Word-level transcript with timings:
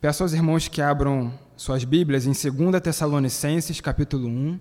Peço 0.00 0.22
aos 0.22 0.32
irmãos 0.32 0.68
que 0.68 0.80
abram 0.80 1.36
suas 1.56 1.82
Bíblias 1.82 2.24
em 2.24 2.30
2 2.30 2.80
Tessalonicenses, 2.80 3.80
capítulo 3.80 4.28
1. 4.28 4.60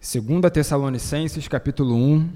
Segunda 0.00 0.48
Tessalonicenses, 0.48 1.48
capítulo 1.48 1.96
1. 1.96 2.32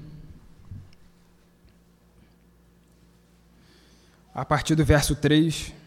A 4.35 4.43
partir 4.43 4.75
do 4.75 4.83
verso 4.83 5.15
3. 5.15 5.82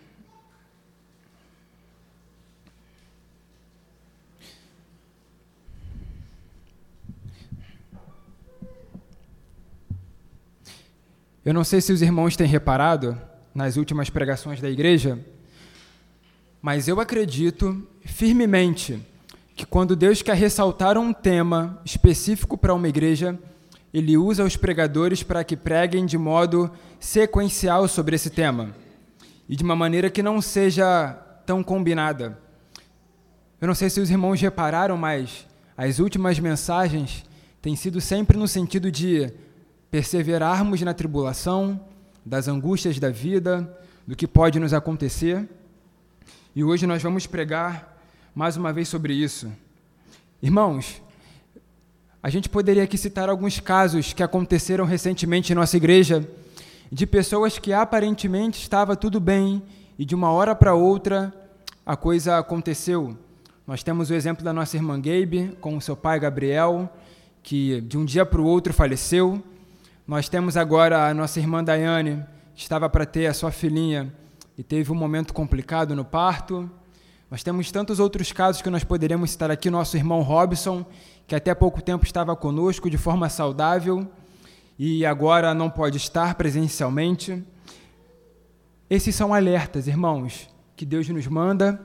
Eu 11.46 11.54
não 11.54 11.62
sei 11.62 11.80
se 11.80 11.92
os 11.92 12.02
irmãos 12.02 12.34
têm 12.34 12.48
reparado 12.48 13.16
nas 13.54 13.76
últimas 13.76 14.10
pregações 14.10 14.60
da 14.60 14.68
igreja, 14.68 15.16
mas 16.60 16.88
eu 16.88 16.98
acredito 16.98 17.86
firmemente 18.04 19.00
que 19.54 19.64
quando 19.64 19.94
Deus 19.94 20.22
quer 20.22 20.34
ressaltar 20.34 20.98
um 20.98 21.12
tema 21.12 21.80
específico 21.84 22.58
para 22.58 22.74
uma 22.74 22.88
igreja, 22.88 23.38
ele 23.94 24.16
usa 24.16 24.42
os 24.42 24.56
pregadores 24.56 25.22
para 25.22 25.44
que 25.44 25.56
preguem 25.56 26.04
de 26.04 26.18
modo 26.18 26.68
sequencial 26.98 27.86
sobre 27.86 28.16
esse 28.16 28.28
tema 28.28 28.74
e 29.48 29.54
de 29.54 29.62
uma 29.62 29.76
maneira 29.76 30.10
que 30.10 30.24
não 30.24 30.42
seja 30.42 31.12
tão 31.46 31.62
combinada. 31.62 32.36
Eu 33.60 33.68
não 33.68 33.74
sei 33.76 33.88
se 33.88 34.00
os 34.00 34.10
irmãos 34.10 34.40
repararam, 34.40 34.96
mas 34.96 35.46
as 35.76 36.00
últimas 36.00 36.40
mensagens 36.40 37.24
têm 37.62 37.76
sido 37.76 38.00
sempre 38.00 38.36
no 38.36 38.48
sentido 38.48 38.90
de 38.90 39.32
perseverarmos 39.90 40.80
na 40.82 40.94
tribulação, 40.94 41.80
das 42.24 42.48
angústias 42.48 42.98
da 42.98 43.10
vida, 43.10 43.78
do 44.06 44.16
que 44.16 44.26
pode 44.26 44.58
nos 44.58 44.74
acontecer. 44.74 45.48
E 46.54 46.64
hoje 46.64 46.86
nós 46.86 47.02
vamos 47.02 47.26
pregar 47.26 47.96
mais 48.34 48.56
uma 48.56 48.72
vez 48.72 48.88
sobre 48.88 49.14
isso. 49.14 49.50
Irmãos, 50.42 51.00
a 52.22 52.28
gente 52.28 52.48
poderia 52.48 52.82
aqui 52.82 52.98
citar 52.98 53.28
alguns 53.28 53.60
casos 53.60 54.12
que 54.12 54.22
aconteceram 54.22 54.84
recentemente 54.84 55.52
em 55.52 55.56
nossa 55.56 55.76
igreja 55.76 56.28
de 56.90 57.06
pessoas 57.06 57.58
que 57.58 57.72
aparentemente 57.72 58.60
estava 58.60 58.96
tudo 58.96 59.20
bem 59.20 59.62
e 59.98 60.04
de 60.04 60.14
uma 60.14 60.30
hora 60.30 60.54
para 60.54 60.74
outra 60.74 61.32
a 61.84 61.96
coisa 61.96 62.38
aconteceu. 62.38 63.16
Nós 63.66 63.82
temos 63.82 64.10
o 64.10 64.14
exemplo 64.14 64.44
da 64.44 64.52
nossa 64.52 64.76
irmã 64.76 64.96
Gabe 64.96 65.56
com 65.60 65.76
o 65.76 65.80
seu 65.80 65.96
pai 65.96 66.18
Gabriel, 66.20 66.92
que 67.42 67.80
de 67.80 67.96
um 67.96 68.04
dia 68.04 68.26
para 68.26 68.40
o 68.40 68.44
outro 68.44 68.72
faleceu. 68.72 69.42
Nós 70.06 70.28
temos 70.28 70.56
agora 70.56 71.08
a 71.08 71.12
nossa 71.12 71.40
irmã 71.40 71.64
Daiane, 71.64 72.24
que 72.54 72.62
estava 72.62 72.88
para 72.88 73.04
ter 73.04 73.26
a 73.26 73.34
sua 73.34 73.50
filhinha 73.50 74.14
e 74.56 74.62
teve 74.62 74.92
um 74.92 74.94
momento 74.94 75.34
complicado 75.34 75.96
no 75.96 76.04
parto. 76.04 76.70
Nós 77.28 77.42
temos 77.42 77.72
tantos 77.72 77.98
outros 77.98 78.30
casos 78.30 78.62
que 78.62 78.70
nós 78.70 78.84
poderíamos 78.84 79.32
citar 79.32 79.50
aqui. 79.50 79.68
Nosso 79.68 79.96
irmão 79.96 80.22
Robson, 80.22 80.86
que 81.26 81.34
até 81.34 81.52
pouco 81.56 81.82
tempo 81.82 82.04
estava 82.04 82.36
conosco 82.36 82.88
de 82.88 82.96
forma 82.96 83.28
saudável 83.28 84.08
e 84.78 85.04
agora 85.04 85.52
não 85.52 85.68
pode 85.68 85.96
estar 85.96 86.36
presencialmente. 86.36 87.42
Esses 88.88 89.12
são 89.12 89.34
alertas, 89.34 89.88
irmãos, 89.88 90.48
que 90.76 90.86
Deus 90.86 91.08
nos 91.08 91.26
manda. 91.26 91.84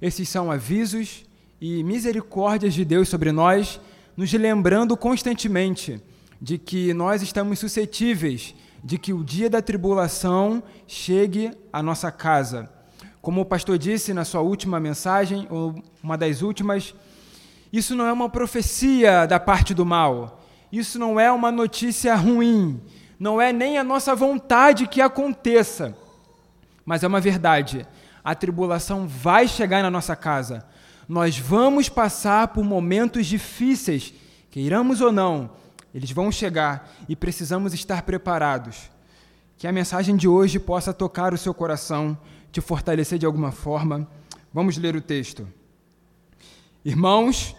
Esses 0.00 0.26
são 0.30 0.50
avisos 0.50 1.26
e 1.60 1.84
misericórdias 1.84 2.72
de 2.72 2.82
Deus 2.82 3.10
sobre 3.10 3.30
nós, 3.30 3.78
nos 4.16 4.32
lembrando 4.32 4.96
constantemente 4.96 6.02
de 6.40 6.58
que 6.58 6.94
nós 6.94 7.22
estamos 7.22 7.58
suscetíveis 7.58 8.54
de 8.82 8.96
que 8.98 9.12
o 9.12 9.24
dia 9.24 9.50
da 9.50 9.60
tribulação 9.60 10.62
chegue 10.86 11.50
à 11.72 11.82
nossa 11.82 12.10
casa. 12.10 12.70
Como 13.20 13.40
o 13.40 13.44
pastor 13.44 13.76
disse 13.76 14.14
na 14.14 14.24
sua 14.24 14.40
última 14.40 14.78
mensagem, 14.78 15.46
ou 15.50 15.82
uma 16.02 16.16
das 16.16 16.42
últimas, 16.42 16.94
isso 17.72 17.94
não 17.94 18.06
é 18.06 18.12
uma 18.12 18.28
profecia 18.28 19.26
da 19.26 19.40
parte 19.40 19.74
do 19.74 19.84
mal. 19.84 20.40
Isso 20.72 20.98
não 20.98 21.18
é 21.18 21.30
uma 21.30 21.50
notícia 21.50 22.14
ruim. 22.14 22.80
Não 23.18 23.40
é 23.40 23.52
nem 23.52 23.78
a 23.78 23.84
nossa 23.84 24.14
vontade 24.14 24.86
que 24.86 25.00
aconteça. 25.00 25.96
Mas 26.84 27.02
é 27.02 27.08
uma 27.08 27.20
verdade. 27.20 27.86
A 28.24 28.34
tribulação 28.34 29.06
vai 29.06 29.48
chegar 29.48 29.82
na 29.82 29.90
nossa 29.90 30.14
casa. 30.14 30.64
Nós 31.08 31.38
vamos 31.38 31.88
passar 31.88 32.48
por 32.48 32.62
momentos 32.62 33.26
difíceis, 33.26 34.12
queiramos 34.50 35.00
ou 35.00 35.10
não, 35.10 35.50
eles 35.98 36.12
vão 36.12 36.30
chegar 36.30 36.94
e 37.08 37.16
precisamos 37.16 37.74
estar 37.74 38.02
preparados. 38.02 38.88
Que 39.56 39.66
a 39.66 39.72
mensagem 39.72 40.16
de 40.16 40.28
hoje 40.28 40.60
possa 40.60 40.92
tocar 40.92 41.34
o 41.34 41.38
seu 41.38 41.52
coração, 41.52 42.16
te 42.52 42.60
fortalecer 42.60 43.18
de 43.18 43.26
alguma 43.26 43.50
forma. 43.50 44.08
Vamos 44.54 44.78
ler 44.78 44.94
o 44.94 45.00
texto. 45.00 45.48
Irmãos, 46.84 47.52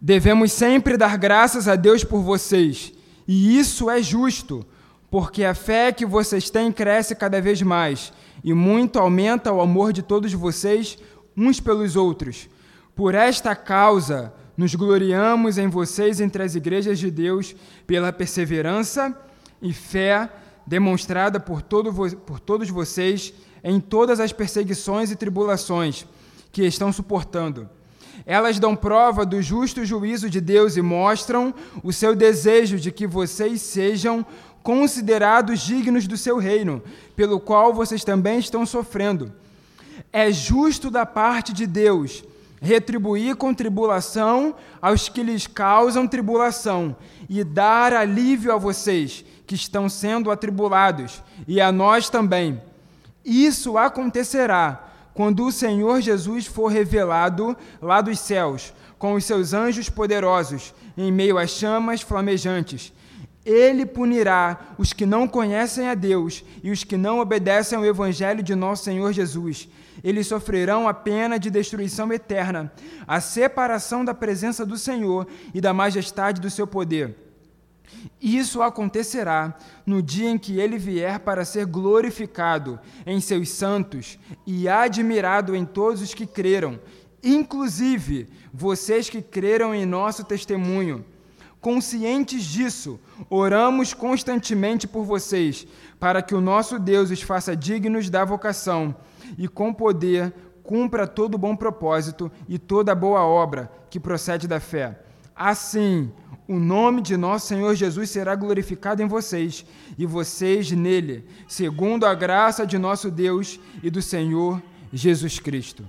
devemos 0.00 0.50
sempre 0.50 0.96
dar 0.96 1.18
graças 1.18 1.68
a 1.68 1.76
Deus 1.76 2.02
por 2.02 2.22
vocês, 2.22 2.90
e 3.28 3.58
isso 3.58 3.90
é 3.90 4.02
justo, 4.02 4.66
porque 5.10 5.44
a 5.44 5.54
fé 5.54 5.92
que 5.92 6.06
vocês 6.06 6.48
têm 6.48 6.72
cresce 6.72 7.14
cada 7.14 7.38
vez 7.38 7.60
mais, 7.60 8.14
e 8.42 8.54
muito 8.54 8.98
aumenta 8.98 9.52
o 9.52 9.60
amor 9.60 9.92
de 9.92 10.00
todos 10.00 10.32
vocês 10.32 10.96
uns 11.36 11.60
pelos 11.60 11.96
outros. 11.96 12.48
Por 12.96 13.14
esta 13.14 13.54
causa, 13.54 14.32
nos 14.56 14.74
gloriamos 14.74 15.58
em 15.58 15.68
vocês 15.68 16.20
entre 16.20 16.42
as 16.42 16.54
igrejas 16.54 16.98
de 16.98 17.10
Deus 17.10 17.54
pela 17.86 18.12
perseverança 18.12 19.16
e 19.60 19.72
fé 19.72 20.28
demonstrada 20.66 21.40
por, 21.40 21.62
todo, 21.62 21.92
por 22.18 22.38
todos 22.38 22.68
vocês 22.68 23.32
em 23.64 23.80
todas 23.80 24.20
as 24.20 24.32
perseguições 24.32 25.10
e 25.10 25.16
tribulações 25.16 26.06
que 26.50 26.62
estão 26.62 26.92
suportando. 26.92 27.68
Elas 28.26 28.58
dão 28.58 28.76
prova 28.76 29.24
do 29.24 29.40
justo 29.40 29.84
juízo 29.84 30.28
de 30.28 30.40
Deus 30.40 30.76
e 30.76 30.82
mostram 30.82 31.54
o 31.82 31.92
seu 31.92 32.14
desejo 32.14 32.78
de 32.78 32.92
que 32.92 33.06
vocês 33.06 33.60
sejam 33.62 34.24
considerados 34.62 35.60
dignos 35.60 36.06
do 36.06 36.16
seu 36.16 36.38
reino, 36.38 36.82
pelo 37.16 37.40
qual 37.40 37.72
vocês 37.72 38.04
também 38.04 38.38
estão 38.38 38.64
sofrendo. 38.64 39.32
É 40.12 40.30
justo 40.30 40.90
da 40.90 41.04
parte 41.04 41.52
de 41.52 41.66
Deus 41.66 42.22
retribuir 42.62 43.34
com 43.34 43.52
tribulação 43.52 44.54
aos 44.80 45.08
que 45.08 45.20
lhes 45.20 45.48
causam 45.48 46.06
tribulação, 46.06 46.96
e 47.28 47.42
dar 47.42 47.92
alívio 47.92 48.52
a 48.52 48.56
vocês 48.56 49.24
que 49.44 49.56
estão 49.56 49.88
sendo 49.88 50.30
atribulados, 50.30 51.20
e 51.48 51.60
a 51.60 51.72
nós 51.72 52.08
também. 52.08 52.62
Isso 53.24 53.76
acontecerá 53.76 54.88
quando 55.12 55.44
o 55.44 55.52
Senhor 55.52 56.00
Jesus 56.00 56.46
for 56.46 56.68
revelado 56.68 57.56
lá 57.80 58.00
dos 58.00 58.20
céus, 58.20 58.72
com 58.96 59.14
os 59.14 59.24
seus 59.24 59.52
anjos 59.52 59.90
poderosos, 59.90 60.72
em 60.96 61.10
meio 61.10 61.38
às 61.38 61.50
chamas 61.50 62.00
flamejantes. 62.00 62.92
Ele 63.44 63.84
punirá 63.84 64.74
os 64.78 64.92
que 64.92 65.04
não 65.04 65.26
conhecem 65.26 65.88
a 65.88 65.94
Deus 65.94 66.44
e 66.62 66.70
os 66.70 66.84
que 66.84 66.96
não 66.96 67.18
obedecem 67.18 67.76
ao 67.76 67.84
Evangelho 67.84 68.40
de 68.40 68.54
nosso 68.54 68.84
Senhor 68.84 69.12
Jesus 69.12 69.68
eles 70.02 70.26
sofrerão 70.26 70.88
a 70.88 70.94
pena 70.94 71.38
de 71.38 71.50
destruição 71.50 72.12
eterna, 72.12 72.72
a 73.06 73.20
separação 73.20 74.04
da 74.04 74.12
presença 74.12 74.66
do 74.66 74.76
Senhor 74.76 75.26
e 75.54 75.60
da 75.60 75.72
majestade 75.72 76.40
do 76.40 76.50
seu 76.50 76.66
poder. 76.66 77.16
Isso 78.20 78.62
acontecerá 78.62 79.56
no 79.86 80.02
dia 80.02 80.30
em 80.30 80.38
que 80.38 80.58
ele 80.58 80.78
vier 80.78 81.20
para 81.20 81.44
ser 81.44 81.66
glorificado 81.66 82.80
em 83.06 83.20
seus 83.20 83.50
santos 83.50 84.18
e 84.46 84.68
admirado 84.68 85.54
em 85.54 85.64
todos 85.64 86.00
os 86.00 86.14
que 86.14 86.26
creram, 86.26 86.80
inclusive 87.22 88.28
vocês 88.52 89.08
que 89.08 89.22
creram 89.22 89.74
em 89.74 89.86
nosso 89.86 90.24
testemunho. 90.24 91.04
Conscientes 91.60 92.42
disso, 92.42 92.98
oramos 93.30 93.94
constantemente 93.94 94.88
por 94.88 95.04
vocês, 95.04 95.64
para 96.00 96.20
que 96.20 96.34
o 96.34 96.40
nosso 96.40 96.76
Deus 96.76 97.10
os 97.10 97.22
faça 97.22 97.54
dignos 97.54 98.10
da 98.10 98.24
vocação 98.24 98.96
e 99.36 99.48
com 99.48 99.72
poder 99.72 100.32
cumpra 100.62 101.06
todo 101.06 101.36
bom 101.38 101.56
propósito 101.56 102.30
e 102.48 102.58
toda 102.58 102.94
boa 102.94 103.24
obra 103.24 103.70
que 103.90 103.98
procede 104.00 104.46
da 104.46 104.60
fé. 104.60 104.98
Assim, 105.34 106.12
o 106.48 106.58
nome 106.58 107.00
de 107.00 107.16
nosso 107.16 107.46
Senhor 107.46 107.74
Jesus 107.74 108.10
será 108.10 108.34
glorificado 108.34 109.02
em 109.02 109.06
vocês 109.06 109.64
e 109.98 110.06
vocês 110.06 110.70
nele, 110.70 111.26
segundo 111.48 112.04
a 112.04 112.14
graça 112.14 112.66
de 112.66 112.78
nosso 112.78 113.10
Deus 113.10 113.58
e 113.82 113.90
do 113.90 114.02
Senhor 114.02 114.62
Jesus 114.92 115.38
Cristo. 115.38 115.84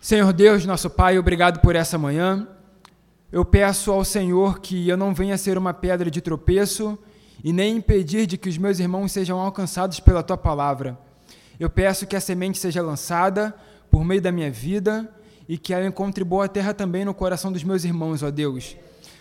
Senhor 0.00 0.32
Deus, 0.32 0.64
nosso 0.64 0.88
Pai, 0.88 1.18
obrigado 1.18 1.60
por 1.60 1.74
essa 1.74 1.98
manhã. 1.98 2.46
Eu 3.32 3.44
peço 3.44 3.90
ao 3.90 4.04
Senhor 4.04 4.60
que 4.60 4.88
eu 4.88 4.96
não 4.96 5.12
venha 5.12 5.36
ser 5.36 5.58
uma 5.58 5.74
pedra 5.74 6.10
de 6.10 6.20
tropeço 6.20 6.98
e 7.42 7.52
nem 7.52 7.76
impedir 7.76 8.26
de 8.26 8.38
que 8.38 8.48
os 8.48 8.56
meus 8.56 8.78
irmãos 8.78 9.12
sejam 9.12 9.40
alcançados 9.40 9.98
pela 9.98 10.22
tua 10.22 10.36
palavra. 10.36 10.98
Eu 11.58 11.70
peço 11.70 12.06
que 12.06 12.16
a 12.16 12.20
semente 12.20 12.58
seja 12.58 12.82
lançada 12.82 13.54
por 13.90 14.04
meio 14.04 14.20
da 14.20 14.30
minha 14.30 14.50
vida 14.50 15.10
e 15.48 15.56
que 15.56 15.72
ela 15.72 15.86
encontre 15.86 16.22
boa 16.24 16.48
terra 16.48 16.74
também 16.74 17.04
no 17.04 17.14
coração 17.14 17.52
dos 17.52 17.64
meus 17.64 17.84
irmãos, 17.84 18.22
ó 18.22 18.30
Deus. 18.30 18.76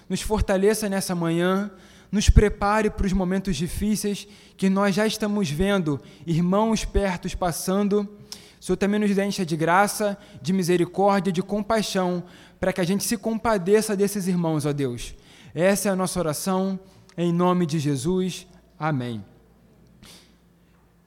Nos 0.10 0.22
fortaleça 0.22 0.90
nessa 0.90 1.16
manhã, 1.16 1.72
nos 2.12 2.30
prepare 2.30 2.90
para 2.90 3.06
os 3.06 3.14
momentos 3.14 3.56
difíceis 3.56 4.28
que 4.58 4.70
nós 4.70 4.96
já 4.96 5.06
estamos 5.06 5.50
vendo, 5.50 6.00
irmãos 6.26 6.86
pertos 6.86 7.34
passando. 7.34 8.02
O 8.60 8.64
Senhor 8.64 8.78
também 8.78 9.00
nos 9.00 9.18
encha 9.18 9.46
de 9.46 9.56
graça, 9.56 10.18
de 10.42 10.52
misericórdia, 10.52 11.32
de 11.32 11.42
compaixão, 11.42 12.24
para 12.60 12.74
que 12.74 12.82
a 12.82 12.86
gente 12.86 13.04
se 13.04 13.18
compadeça 13.18 13.96
desses 13.96 14.28
irmãos, 14.28 14.66
ó 14.66 14.74
Deus. 14.74 15.16
Essa 15.54 15.90
é 15.90 15.92
a 15.92 15.96
nossa 15.96 16.20
oração, 16.20 16.80
em 17.18 17.32
nome 17.32 17.66
de 17.66 17.80
Jesus. 17.80 18.48
Amém. 18.78 19.24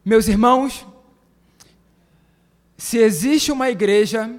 Meus 0.04 0.28
irmãos, 0.28 0.86
se 2.78 2.98
existe 2.98 3.50
uma 3.50 3.68
igreja 3.68 4.30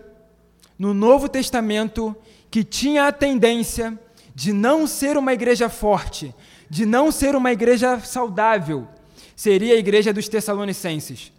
no 0.77 0.93
Novo 0.93 1.27
Testamento 1.27 2.15
que 2.49 2.63
tinha 2.63 3.05
a 3.05 3.11
tendência 3.11 3.99
de 4.33 4.53
não 4.53 4.87
ser 4.87 5.17
uma 5.17 5.33
igreja 5.33 5.67
forte, 5.67 6.33
de 6.69 6.85
não 6.85 7.11
ser 7.11 7.35
uma 7.35 7.51
igreja 7.51 7.99
saudável, 7.99 8.87
seria 9.35 9.75
a 9.75 9.77
igreja 9.77 10.13
dos 10.13 10.29
Tessalonicenses. 10.29 11.33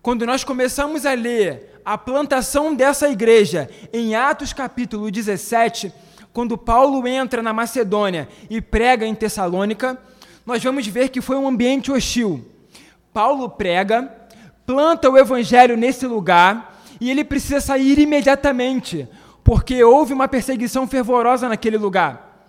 Quando 0.00 0.24
nós 0.24 0.42
começamos 0.42 1.04
a 1.04 1.12
ler 1.12 1.80
a 1.84 1.98
plantação 1.98 2.74
dessa 2.74 3.08
igreja 3.10 3.68
em 3.92 4.14
Atos 4.14 4.54
capítulo 4.54 5.10
17, 5.10 5.92
quando 6.32 6.56
Paulo 6.56 7.06
entra 7.06 7.42
na 7.42 7.52
Macedônia 7.52 8.28
e 8.48 8.62
prega 8.62 9.06
em 9.06 9.14
Tessalônica, 9.14 10.00
nós 10.46 10.64
vamos 10.64 10.86
ver 10.86 11.10
que 11.10 11.20
foi 11.20 11.36
um 11.36 11.46
ambiente 11.46 11.92
hostil. 11.92 12.44
Paulo 13.12 13.48
prega, 13.50 14.10
planta 14.66 15.10
o 15.10 15.18
evangelho 15.18 15.76
nesse 15.76 16.06
lugar, 16.06 16.80
e 17.00 17.10
ele 17.10 17.24
precisa 17.24 17.60
sair 17.60 17.98
imediatamente, 17.98 19.08
porque 19.42 19.82
houve 19.82 20.12
uma 20.12 20.28
perseguição 20.28 20.86
fervorosa 20.86 21.48
naquele 21.48 21.76
lugar. 21.76 22.48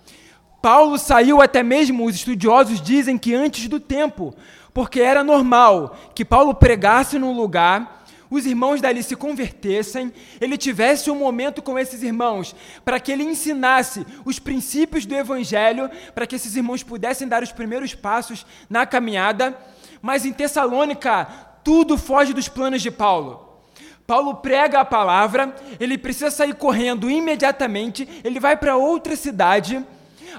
Paulo 0.62 0.98
saiu 0.98 1.42
até 1.42 1.62
mesmo, 1.62 2.06
os 2.06 2.16
estudiosos 2.16 2.82
dizem 2.82 3.18
que 3.18 3.36
antes 3.36 3.68
do 3.68 3.80
tempo, 3.80 4.34
porque 4.74 5.00
era 5.00 5.24
normal 5.24 5.96
que 6.16 6.26
Paulo 6.26 6.54
pregasse 6.56 7.20
num 7.20 7.34
lugar, 7.34 8.04
os 8.30 8.46
irmãos 8.46 8.82
dali 8.82 9.04
se 9.04 9.16
convertessem, 9.16 10.12
ele 10.42 10.58
tivesse 10.58 11.12
um 11.12 11.16
momento 11.16 11.62
com 11.62 11.78
esses 11.78 12.02
irmãos, 12.02 12.56
para 12.84 13.00
que 13.00 13.12
ele 13.12 13.24
ensinasse 13.24 14.06
os 14.26 14.40
princípios 14.40 15.06
do 15.06 15.16
evangelho, 15.16 15.90
para 16.14 16.26
que 16.26 16.36
esses 16.36 16.56
irmãos 16.56 16.82
pudessem 16.82 17.28
dar 17.28 17.44
os 17.44 17.52
primeiros 17.52 17.94
passos 17.94 18.46
na 18.70 18.86
caminhada. 18.86 19.56
Mas 20.02 20.26
em 20.26 20.34
Tessalônica, 20.34 21.28
tudo 21.66 21.98
foge 21.98 22.32
dos 22.32 22.48
planos 22.48 22.84
de 22.84 22.92
Paulo. 22.92 23.60
Paulo 24.06 24.36
prega 24.36 24.80
a 24.80 24.86
palavra, 24.86 25.56
ele 25.80 25.98
precisa 25.98 26.30
sair 26.30 26.54
correndo 26.54 27.10
imediatamente, 27.10 28.08
ele 28.24 28.40
vai 28.40 28.56
para 28.56 28.78
outra 28.78 29.16
cidade. 29.16 29.84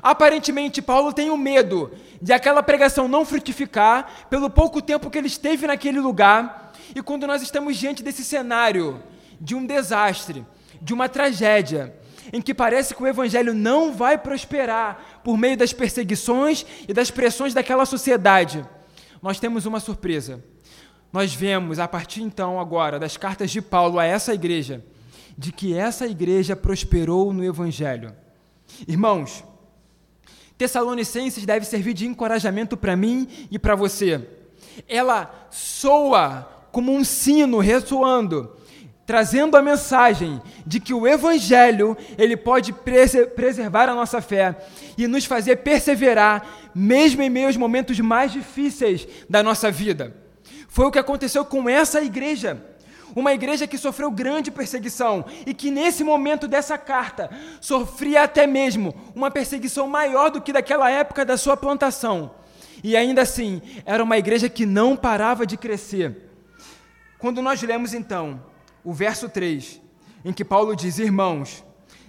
Aparentemente, 0.01 0.81
Paulo 0.81 1.13
tem 1.13 1.29
o 1.29 1.35
um 1.35 1.37
medo 1.37 1.91
de 2.23 2.33
aquela 2.33 2.63
pregação 2.63 3.09
não 3.09 3.25
frutificar 3.25 4.29
pelo 4.31 4.49
pouco 4.49 4.81
tempo 4.81 5.11
que 5.11 5.19
ele 5.19 5.27
esteve 5.27 5.67
naquele 5.67 5.99
lugar. 5.99 6.73
E 6.95 7.03
quando 7.03 7.27
nós 7.27 7.43
estamos 7.43 7.77
diante 7.77 8.05
desse 8.05 8.25
cenário 8.25 9.03
de 9.41 9.57
um 9.57 9.67
desastre, 9.67 10.47
de 10.81 10.95
uma 10.95 11.09
tragédia, 11.09 11.93
em 12.33 12.41
que 12.41 12.55
parece 12.55 12.95
que 12.95 13.03
o 13.03 13.07
evangelho 13.07 13.53
não 13.53 13.93
vai 13.93 14.17
prosperar 14.17 15.21
por 15.25 15.37
meio 15.37 15.57
das 15.57 15.73
perseguições 15.73 16.65
e 16.87 16.93
das 16.93 17.11
pressões 17.11 17.53
daquela 17.53 17.85
sociedade, 17.85 18.65
nós 19.21 19.41
temos 19.41 19.67
uma 19.67 19.81
surpresa 19.81 20.41
nós 21.17 21.35
vemos 21.35 21.79
a 21.79 21.89
partir 21.89 22.21
então 22.21 22.61
agora 22.61 22.99
das 22.99 23.17
cartas 23.17 23.51
de 23.51 23.63
Paulo 23.63 23.99
a 23.99 24.05
essa 24.05 24.35
igreja, 24.35 24.85
de 25.35 25.51
que 25.51 25.73
essa 25.73 26.07
igreja 26.07 26.55
prosperou 26.55 27.33
no 27.33 27.43
evangelho. 27.43 28.15
Irmãos, 28.87 29.43
Tessalonicenses 30.59 31.47
deve 31.47 31.65
servir 31.65 31.95
de 31.95 32.07
encorajamento 32.07 32.77
para 32.77 32.95
mim 32.95 33.27
e 33.51 33.59
para 33.59 33.75
você. 33.75 34.29
Ela 34.87 35.49
soa 35.51 36.67
como 36.71 36.93
um 36.93 37.03
sino 37.03 37.61
ressoando, 37.61 38.55
trazendo 39.07 39.57
a 39.57 39.63
mensagem 39.63 40.39
de 40.67 40.79
que 40.79 40.93
o 40.93 41.07
evangelho, 41.07 41.97
ele 42.19 42.37
pode 42.37 42.75
preservar 43.35 43.89
a 43.89 43.95
nossa 43.95 44.21
fé 44.21 44.55
e 44.99 45.07
nos 45.07 45.25
fazer 45.25 45.57
perseverar 45.57 46.71
mesmo 46.75 47.23
em 47.23 47.31
meio 47.31 47.47
aos 47.47 47.57
momentos 47.57 47.99
mais 48.01 48.33
difíceis 48.33 49.09
da 49.31 49.43
nossa 49.43 49.71
vida. 49.71 50.26
Foi 50.77 50.85
o 50.85 50.91
que 50.91 50.99
aconteceu 50.99 51.43
com 51.43 51.71
essa 51.71 52.03
igreja. 52.03 52.63
Uma 53.15 53.33
igreja 53.33 53.67
que 53.67 53.79
sofreu 53.79 54.11
grande 54.11 54.51
perseguição 54.51 55.25
e 55.47 55.55
que, 55.55 55.71
nesse 55.71 56.05
momento 56.05 56.47
dessa 56.47 56.77
carta, 56.77 57.31
sofria 57.63 58.25
até 58.25 58.47
mesmo 58.47 58.95
uma 59.15 59.31
perseguição 59.31 59.89
maior 59.89 60.31
do 60.31 60.39
que 60.39 60.53
daquela 60.53 60.91
época 60.91 61.25
da 61.25 61.39
sua 61.39 61.57
plantação. 61.57 62.35
E 62.85 62.95
ainda 62.95 63.23
assim, 63.23 63.63
era 63.87 64.05
uma 64.05 64.19
igreja 64.19 64.51
que 64.51 64.67
não 64.67 64.95
parava 64.95 65.47
de 65.47 65.57
crescer. 65.57 66.29
Quando 67.19 67.41
nós 67.41 67.63
lemos 67.63 67.95
então 67.95 68.45
o 68.85 68.93
verso 68.93 69.31
3, 69.31 69.81
em 70.27 70.33
que 70.35 70.45
Paulo 70.45 70.77
diz: 70.77 70.99
Irmãos, 70.99 71.65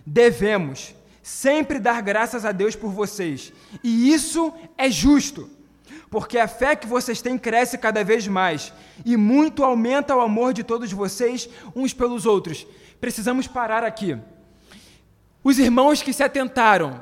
devemos 0.06 0.94
sempre 1.24 1.80
dar 1.80 2.02
graças 2.02 2.44
a 2.44 2.52
Deus 2.52 2.76
por 2.76 2.92
vocês, 2.92 3.54
e 3.82 4.12
isso 4.12 4.54
é 4.78 4.92
justo 4.92 5.56
porque 6.10 6.38
a 6.38 6.48
fé 6.48 6.76
que 6.76 6.88
vocês 6.88 7.22
têm 7.22 7.38
cresce 7.38 7.78
cada 7.78 8.04
vez 8.04 8.28
mais 8.28 8.74
e 9.06 9.18
muito 9.18 9.64
aumenta 9.64 10.16
o 10.16 10.22
amor 10.22 10.54
de 10.54 10.64
todos 10.64 10.92
vocês 10.92 11.50
uns 11.76 11.94
pelos 11.94 12.26
outros. 12.26 12.66
Precisamos 13.00 13.48
parar 13.48 13.84
aqui. 13.84 14.18
Os 15.44 15.60
irmãos 15.60 16.02
que 16.02 16.14
se 16.14 16.24
atentaram 16.24 17.02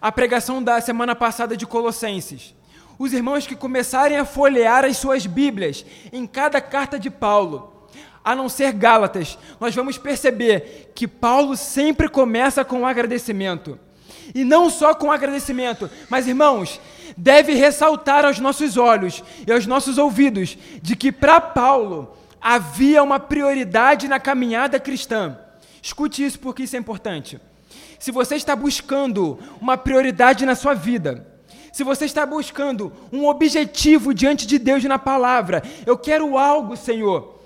à 0.00 0.10
pregação 0.10 0.62
da 0.62 0.80
semana 0.80 1.14
passada 1.14 1.56
de 1.56 1.66
Colossenses, 1.66 2.54
os 2.98 3.12
irmãos 3.12 3.46
que 3.46 3.54
começarem 3.54 4.16
a 4.16 4.24
folhear 4.24 4.84
as 4.84 4.96
suas 4.96 5.26
Bíblias 5.26 5.84
em 6.12 6.26
cada 6.26 6.60
carta 6.60 6.98
de 6.98 7.10
Paulo, 7.10 7.88
a 8.24 8.34
não 8.34 8.48
ser 8.48 8.72
Gálatas, 8.72 9.38
nós 9.60 9.74
vamos 9.74 9.96
perceber 9.96 10.92
que 10.94 11.06
Paulo 11.06 11.56
sempre 11.56 12.08
começa 12.08 12.64
com 12.64 12.80
um 12.80 12.86
agradecimento. 12.86 13.78
E 14.34 14.44
não 14.44 14.68
só 14.68 14.94
com 14.94 15.10
agradecimento, 15.10 15.88
mas 16.10 16.26
irmãos, 16.26 16.80
deve 17.18 17.52
ressaltar 17.54 18.24
aos 18.24 18.38
nossos 18.38 18.76
olhos 18.76 19.24
e 19.44 19.52
aos 19.52 19.66
nossos 19.66 19.98
ouvidos 19.98 20.56
de 20.80 20.94
que 20.94 21.10
para 21.10 21.40
Paulo 21.40 22.16
havia 22.40 23.02
uma 23.02 23.18
prioridade 23.18 24.06
na 24.06 24.20
caminhada 24.20 24.78
cristã. 24.78 25.36
Escute 25.82 26.24
isso 26.24 26.38
porque 26.38 26.62
isso 26.62 26.76
é 26.76 26.78
importante. 26.78 27.40
Se 27.98 28.12
você 28.12 28.36
está 28.36 28.54
buscando 28.54 29.36
uma 29.60 29.76
prioridade 29.76 30.46
na 30.46 30.54
sua 30.54 30.74
vida, 30.74 31.26
se 31.72 31.82
você 31.82 32.04
está 32.04 32.24
buscando 32.24 32.92
um 33.12 33.26
objetivo 33.26 34.14
diante 34.14 34.46
de 34.46 34.56
Deus 34.56 34.84
na 34.84 34.98
palavra, 34.98 35.62
eu 35.84 35.98
quero 35.98 36.38
algo, 36.38 36.76
Senhor. 36.76 37.40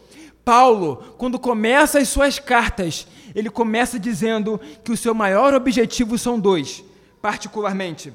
Paulo, 0.44 1.14
quando 1.16 1.38
começa 1.38 1.98
as 1.98 2.08
suas 2.08 2.38
cartas, 2.38 3.06
ele 3.34 3.48
começa 3.48 3.98
dizendo 3.98 4.60
que 4.84 4.92
o 4.92 4.96
seu 4.96 5.14
maior 5.14 5.54
objetivo 5.54 6.18
são 6.18 6.38
dois, 6.38 6.84
particularmente. 7.22 8.12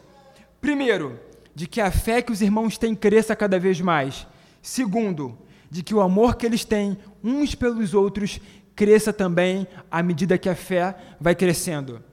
Primeiro, 0.61 1.19
de 1.57 1.65
que 1.65 1.81
a 1.81 1.89
fé 1.89 2.21
que 2.21 2.31
os 2.31 2.39
irmãos 2.39 2.77
têm 2.77 2.93
cresça 2.93 3.35
cada 3.35 3.57
vez 3.57 3.81
mais. 3.81 4.27
Segundo, 4.61 5.35
de 5.71 5.81
que 5.81 5.95
o 5.95 6.01
amor 6.01 6.35
que 6.35 6.45
eles 6.45 6.63
têm 6.63 6.95
uns 7.23 7.55
pelos 7.55 7.95
outros 7.95 8.39
cresça 8.75 9.11
também 9.11 9.67
à 9.89 10.03
medida 10.03 10.37
que 10.37 10.47
a 10.47 10.53
fé 10.53 10.95
vai 11.19 11.33
crescendo. 11.33 12.03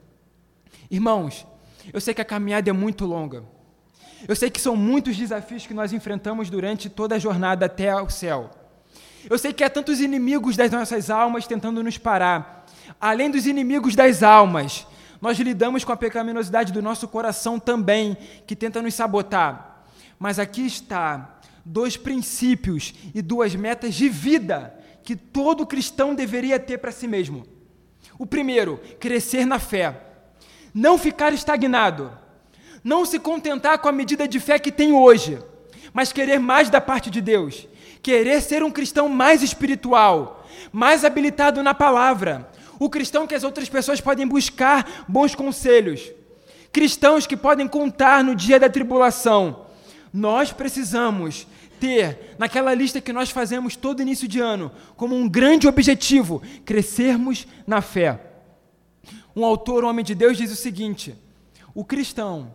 Irmãos, 0.89 1.45
eu 1.93 2.01
sei 2.01 2.11
que 2.15 2.21
a 2.23 2.25
caminhada 2.25 2.71
é 2.71 2.73
muito 2.73 3.05
longa. 3.05 3.43
Eu 4.27 4.35
sei 4.35 4.49
que 4.49 4.59
são 4.59 4.75
muitos 4.75 5.15
desafios 5.15 5.67
que 5.67 5.75
nós 5.75 5.93
enfrentamos 5.93 6.49
durante 6.49 6.89
toda 6.89 7.13
a 7.13 7.19
jornada 7.19 7.67
até 7.67 7.91
ao 7.91 8.09
céu. 8.09 8.49
Eu 9.29 9.37
sei 9.37 9.53
que 9.53 9.63
há 9.63 9.69
tantos 9.69 10.01
inimigos 10.01 10.57
das 10.57 10.71
nossas 10.71 11.11
almas 11.11 11.45
tentando 11.45 11.83
nos 11.83 11.99
parar. 11.99 12.65
Além 12.99 13.29
dos 13.29 13.45
inimigos 13.45 13.95
das 13.95 14.23
almas, 14.23 14.87
nós 15.25 15.39
lidamos 15.39 15.83
com 15.83 15.91
a 15.91 15.97
pecaminosidade 15.97 16.71
do 16.71 16.83
nosso 16.83 17.07
coração 17.07 17.59
também, 17.59 18.15
que 18.45 18.55
tenta 18.55 18.79
nos 18.79 18.93
sabotar. 18.93 19.87
Mas 20.19 20.37
aqui 20.37 20.63
está 20.63 21.39
dois 21.65 21.97
princípios 21.97 22.93
e 23.11 23.23
duas 23.23 23.55
metas 23.55 23.95
de 23.95 24.07
vida 24.07 24.79
que 25.03 25.15
todo 25.15 25.65
cristão 25.65 26.13
deveria 26.13 26.59
ter 26.59 26.77
para 26.77 26.91
si 26.91 27.07
mesmo. 27.07 27.43
O 28.19 28.27
primeiro, 28.27 28.79
crescer 28.99 29.47
na 29.47 29.57
fé. 29.57 29.99
Não 30.71 30.95
ficar 30.95 31.33
estagnado. 31.33 32.15
Não 32.83 33.03
se 33.03 33.17
contentar 33.17 33.79
com 33.79 33.89
a 33.89 33.91
medida 33.91 34.27
de 34.27 34.39
fé 34.39 34.59
que 34.59 34.71
tem 34.71 34.93
hoje, 34.93 35.39
mas 35.91 36.13
querer 36.13 36.37
mais 36.37 36.69
da 36.69 36.79
parte 36.79 37.09
de 37.09 37.19
Deus. 37.19 37.67
Querer 38.03 38.43
ser 38.43 38.61
um 38.61 38.69
cristão 38.69 39.09
mais 39.09 39.41
espiritual, 39.41 40.45
mais 40.71 41.03
habilitado 41.03 41.63
na 41.63 41.73
palavra, 41.73 42.47
o 42.79 42.89
cristão 42.89 43.27
que 43.27 43.35
as 43.35 43.43
outras 43.43 43.69
pessoas 43.69 44.01
podem 44.01 44.27
buscar 44.27 45.05
bons 45.07 45.35
conselhos. 45.35 46.11
Cristãos 46.71 47.25
que 47.25 47.37
podem 47.37 47.67
contar 47.67 48.23
no 48.23 48.35
dia 48.35 48.59
da 48.59 48.69
tribulação. 48.69 49.65
Nós 50.13 50.51
precisamos 50.51 51.47
ter 51.79 52.35
naquela 52.37 52.73
lista 52.73 53.01
que 53.01 53.13
nós 53.13 53.29
fazemos 53.29 53.75
todo 53.75 54.01
início 54.01 54.27
de 54.27 54.39
ano 54.39 54.71
como 54.95 55.15
um 55.15 55.27
grande 55.27 55.67
objetivo 55.67 56.41
crescermos 56.65 57.47
na 57.67 57.81
fé. 57.81 58.19
Um 59.35 59.43
autor, 59.45 59.83
um 59.83 59.87
homem 59.87 60.03
de 60.03 60.15
Deus, 60.15 60.37
diz 60.37 60.51
o 60.51 60.55
seguinte: 60.55 61.15
o 61.73 61.83
cristão 61.83 62.53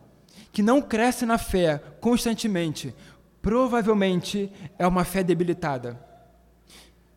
que 0.53 0.63
não 0.63 0.83
cresce 0.83 1.25
na 1.25 1.39
fé 1.39 1.81
constantemente 2.01 2.95
provavelmente 3.41 4.51
é 4.79 4.87
uma 4.87 5.05
fé 5.05 5.23
debilitada. 5.23 6.10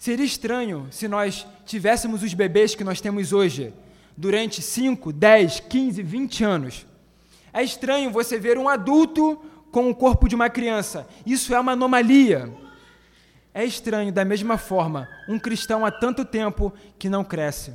Seria 0.04 0.26
estranho 0.26 0.86
se 0.92 1.08
nós 1.08 1.48
tivéssemos 1.66 2.24
os 2.24 2.34
bebês 2.34 2.76
que 2.76 2.84
nós 2.84 3.00
temos 3.00 3.32
hoje 3.32 3.74
durante 4.18 4.62
5, 4.62 5.14
10, 5.14 5.62
15, 5.62 6.04
20 6.04 6.44
anos. 6.44 6.86
É 7.54 7.64
estranho 7.64 8.12
você 8.12 8.38
ver 8.38 8.58
um 8.58 8.68
adulto 8.68 9.42
com 9.72 9.90
o 9.90 9.96
corpo 9.96 10.28
de 10.28 10.36
uma 10.36 10.50
criança. 10.50 11.08
Isso 11.26 11.56
é 11.56 11.60
uma 11.62 11.72
anomalia. 11.72 12.54
É 13.54 13.64
estranho, 13.64 14.12
da 14.12 14.26
mesma 14.26 14.58
forma, 14.58 15.08
um 15.30 15.40
cristão 15.40 15.86
há 15.86 15.90
tanto 15.90 16.26
tempo 16.26 16.74
que 17.00 17.08
não 17.08 17.24
cresce. 17.24 17.74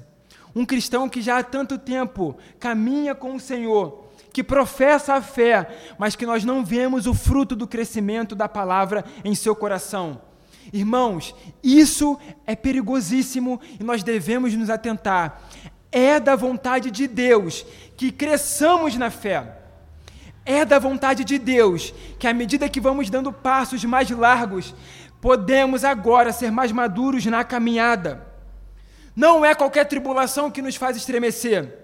Um 0.54 0.66
cristão 0.66 1.08
que 1.08 1.22
já 1.22 1.38
há 1.38 1.42
tanto 1.42 1.78
tempo 1.78 2.36
caminha 2.60 3.14
com 3.14 3.36
o 3.36 3.40
Senhor, 3.40 4.04
que 4.34 4.44
professa 4.44 5.14
a 5.14 5.22
fé, 5.22 5.94
mas 5.98 6.14
que 6.14 6.26
nós 6.26 6.44
não 6.44 6.62
vemos 6.62 7.06
o 7.06 7.14
fruto 7.14 7.56
do 7.56 7.66
crescimento 7.66 8.34
da 8.34 8.50
palavra 8.50 9.02
em 9.24 9.34
seu 9.34 9.56
coração. 9.56 10.28
Irmãos, 10.72 11.34
isso 11.62 12.18
é 12.46 12.54
perigosíssimo 12.54 13.60
e 13.78 13.84
nós 13.84 14.02
devemos 14.02 14.54
nos 14.54 14.70
atentar. 14.70 15.42
É 15.90 16.20
da 16.20 16.36
vontade 16.36 16.90
de 16.90 17.06
Deus 17.06 17.64
que 17.96 18.12
cresçamos 18.12 18.96
na 18.96 19.10
fé. 19.10 19.56
É 20.44 20.64
da 20.64 20.78
vontade 20.78 21.24
de 21.24 21.38
Deus 21.38 21.92
que, 22.18 22.26
à 22.26 22.32
medida 22.32 22.68
que 22.68 22.80
vamos 22.80 23.10
dando 23.10 23.32
passos 23.32 23.84
mais 23.84 24.10
largos, 24.10 24.74
podemos 25.20 25.84
agora 25.84 26.32
ser 26.32 26.50
mais 26.50 26.72
maduros 26.72 27.24
na 27.26 27.44
caminhada. 27.44 28.26
Não 29.14 29.44
é 29.44 29.54
qualquer 29.54 29.84
tribulação 29.84 30.50
que 30.50 30.62
nos 30.62 30.76
faz 30.76 30.96
estremecer. 30.96 31.76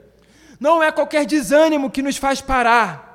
Não 0.61 0.83
é 0.83 0.93
qualquer 0.93 1.27
desânimo 1.27 1.91
que 1.91 2.03
nos 2.03 2.17
faz 2.17 2.41
parar. 2.41 3.14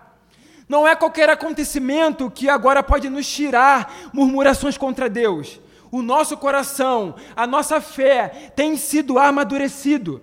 Não 0.70 0.88
é 0.88 0.96
qualquer 0.96 1.28
acontecimento 1.32 2.30
que 2.30 2.48
agora 2.48 2.84
pode 2.84 3.10
nos 3.10 3.28
tirar 3.28 4.12
murmurações 4.14 4.78
contra 4.78 5.10
Deus. 5.10 5.60
O 5.92 6.04
nosso 6.04 6.38
coração, 6.38 7.16
a 7.36 7.48
nossa 7.48 7.82
fé 7.82 8.52
tem 8.56 8.78
sido 8.78 9.18
amadurecido. 9.18 10.22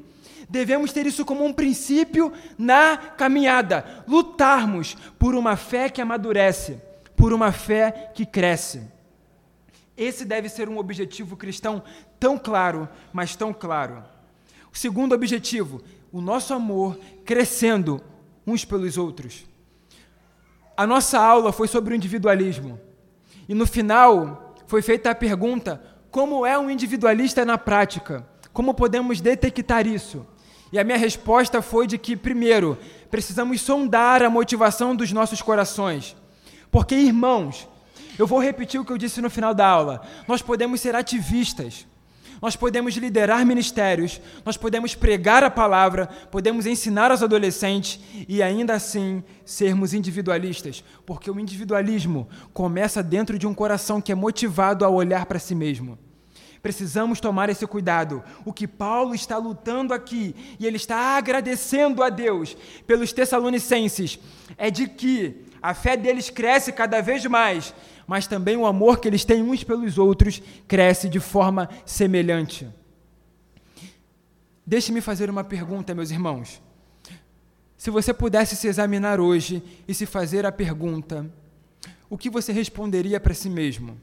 Devemos 0.49 0.93
ter 0.93 1.05
isso 1.05 1.25
como 1.25 1.45
um 1.45 1.53
princípio 1.53 2.33
na 2.57 2.97
caminhada, 2.97 4.05
lutarmos 4.07 4.97
por 5.19 5.35
uma 5.35 5.57
fé 5.57 5.89
que 5.89 6.01
amadurece, 6.01 6.81
por 7.17 7.33
uma 7.33 7.51
fé 7.51 8.13
que 8.15 8.25
cresce. 8.25 8.83
Esse 9.97 10.25
deve 10.25 10.49
ser 10.49 10.69
um 10.69 10.79
objetivo 10.79 11.37
cristão 11.37 11.83
tão 12.21 12.39
claro, 12.39 12.89
mas 13.13 13.35
tão 13.35 13.53
claro. 13.53 14.05
O 14.73 14.77
segundo 14.79 15.13
objetivo, 15.13 15.83
o 16.13 16.21
nosso 16.21 16.55
amor 16.55 16.97
crescendo 17.25 18.01
uns 18.47 18.65
pelos 18.65 18.97
outros. 18.97 19.45
A 20.77 20.87
nossa 20.87 21.19
aula 21.19 21.53
foi 21.53 21.67
sobre 21.69 21.95
o 21.95 21.97
individualismo. 21.97 22.79
E 23.49 23.55
no 23.55 23.67
final 23.67 24.55
foi 24.67 24.83
feita 24.83 25.11
a 25.11 25.15
pergunta: 25.15 25.83
como 26.11 26.45
é 26.45 26.59
um 26.59 26.71
individualista 26.71 27.45
na 27.45 27.57
prática? 27.57 28.27
Como 28.53 28.75
podemos 28.75 29.21
detectar 29.21 29.87
isso? 29.87 30.27
E 30.73 30.79
a 30.79 30.85
minha 30.85 30.99
resposta 30.99 31.63
foi 31.63 31.87
de 31.87 31.97
que, 31.97 32.17
primeiro, 32.17 32.77
precisamos 33.11 33.61
sondar 33.61 34.23
a 34.23 34.31
motivação 34.31 34.95
dos 34.95 35.13
nossos 35.13 35.41
corações. 35.41 36.17
Porque, 36.71 36.95
irmãos, 36.95 37.69
eu 38.19 38.27
vou 38.27 38.41
repetir 38.41 38.81
o 38.81 38.85
que 38.85 38.93
eu 38.93 38.99
disse 38.99 39.21
no 39.21 39.31
final 39.31 39.55
da 39.55 39.67
aula: 39.67 40.03
nós 40.27 40.43
podemos 40.43 40.81
ser 40.81 40.95
ativistas, 40.95 41.87
nós 42.41 42.57
podemos 42.57 42.95
liderar 42.95 43.45
ministérios, 43.47 44.21
nós 44.45 44.57
podemos 44.57 44.95
pregar 44.95 45.43
a 45.43 45.51
palavra, 45.51 46.07
podemos 46.31 46.67
ensinar 46.67 47.11
aos 47.11 47.23
adolescentes 47.23 48.01
e 48.29 48.43
ainda 48.43 48.75
assim 48.75 49.23
sermos 49.45 49.95
individualistas, 49.95 50.85
porque 51.05 51.31
o 51.31 51.41
individualismo 51.41 52.29
começa 52.53 53.03
dentro 53.03 53.39
de 53.39 53.47
um 53.47 53.55
coração 53.55 54.01
que 54.01 54.13
é 54.13 54.15
motivado 54.15 54.85
a 54.85 54.89
olhar 54.89 55.27
para 55.27 55.39
si 55.39 55.55
mesmo. 55.55 55.99
Precisamos 56.63 57.21
tomar 57.21 57.49
esse 57.49 57.65
cuidado. 57.65 58.25
O 58.45 58.53
que 58.53 58.67
Paulo 58.67 59.15
está 59.15 59.37
lutando 59.37 59.95
aqui, 59.95 60.35
e 60.59 60.67
ele 60.67 60.77
está 60.77 61.17
agradecendo 61.17 62.03
a 62.03 62.09
Deus 62.09 62.57
pelos 62.87 63.13
Tessalonicenses, 63.13 64.19
é 64.59 64.69
de 64.69 64.89
que 64.89 65.45
a 65.63 65.75
fé 65.75 65.97
deles 65.97 66.29
cresce 66.29 66.73
cada 66.73 67.01
vez 67.01 67.25
mais, 67.27 67.73
mas 68.07 68.27
também 68.27 68.57
o 68.57 68.67
amor 68.67 69.01
que 69.01 69.09
eles 69.09 69.25
têm 69.25 69.43
uns 69.43 69.65
pelos 69.65 69.99
outros 69.99 70.43
cresce 70.69 71.09
de 71.09 71.21
forma 71.21 71.69
semelhante. 71.85 72.69
Deixe-me 74.65 75.01
fazer 75.01 75.31
uma 75.31 75.45
pergunta, 75.45 75.95
meus 75.95 76.11
irmãos. 76.11 76.61
Se 77.77 77.91
você 77.91 78.13
pudesse 78.15 78.57
se 78.57 78.67
examinar 78.67 79.21
hoje 79.21 79.63
e 79.87 79.95
se 79.95 80.07
fazer 80.07 80.47
a 80.47 80.53
pergunta, 80.53 81.31
o 82.09 82.17
que 82.17 82.31
você 82.31 82.53
responderia 82.53 83.21
para 83.21 83.35
si 83.35 83.51
mesmo? 83.51 84.01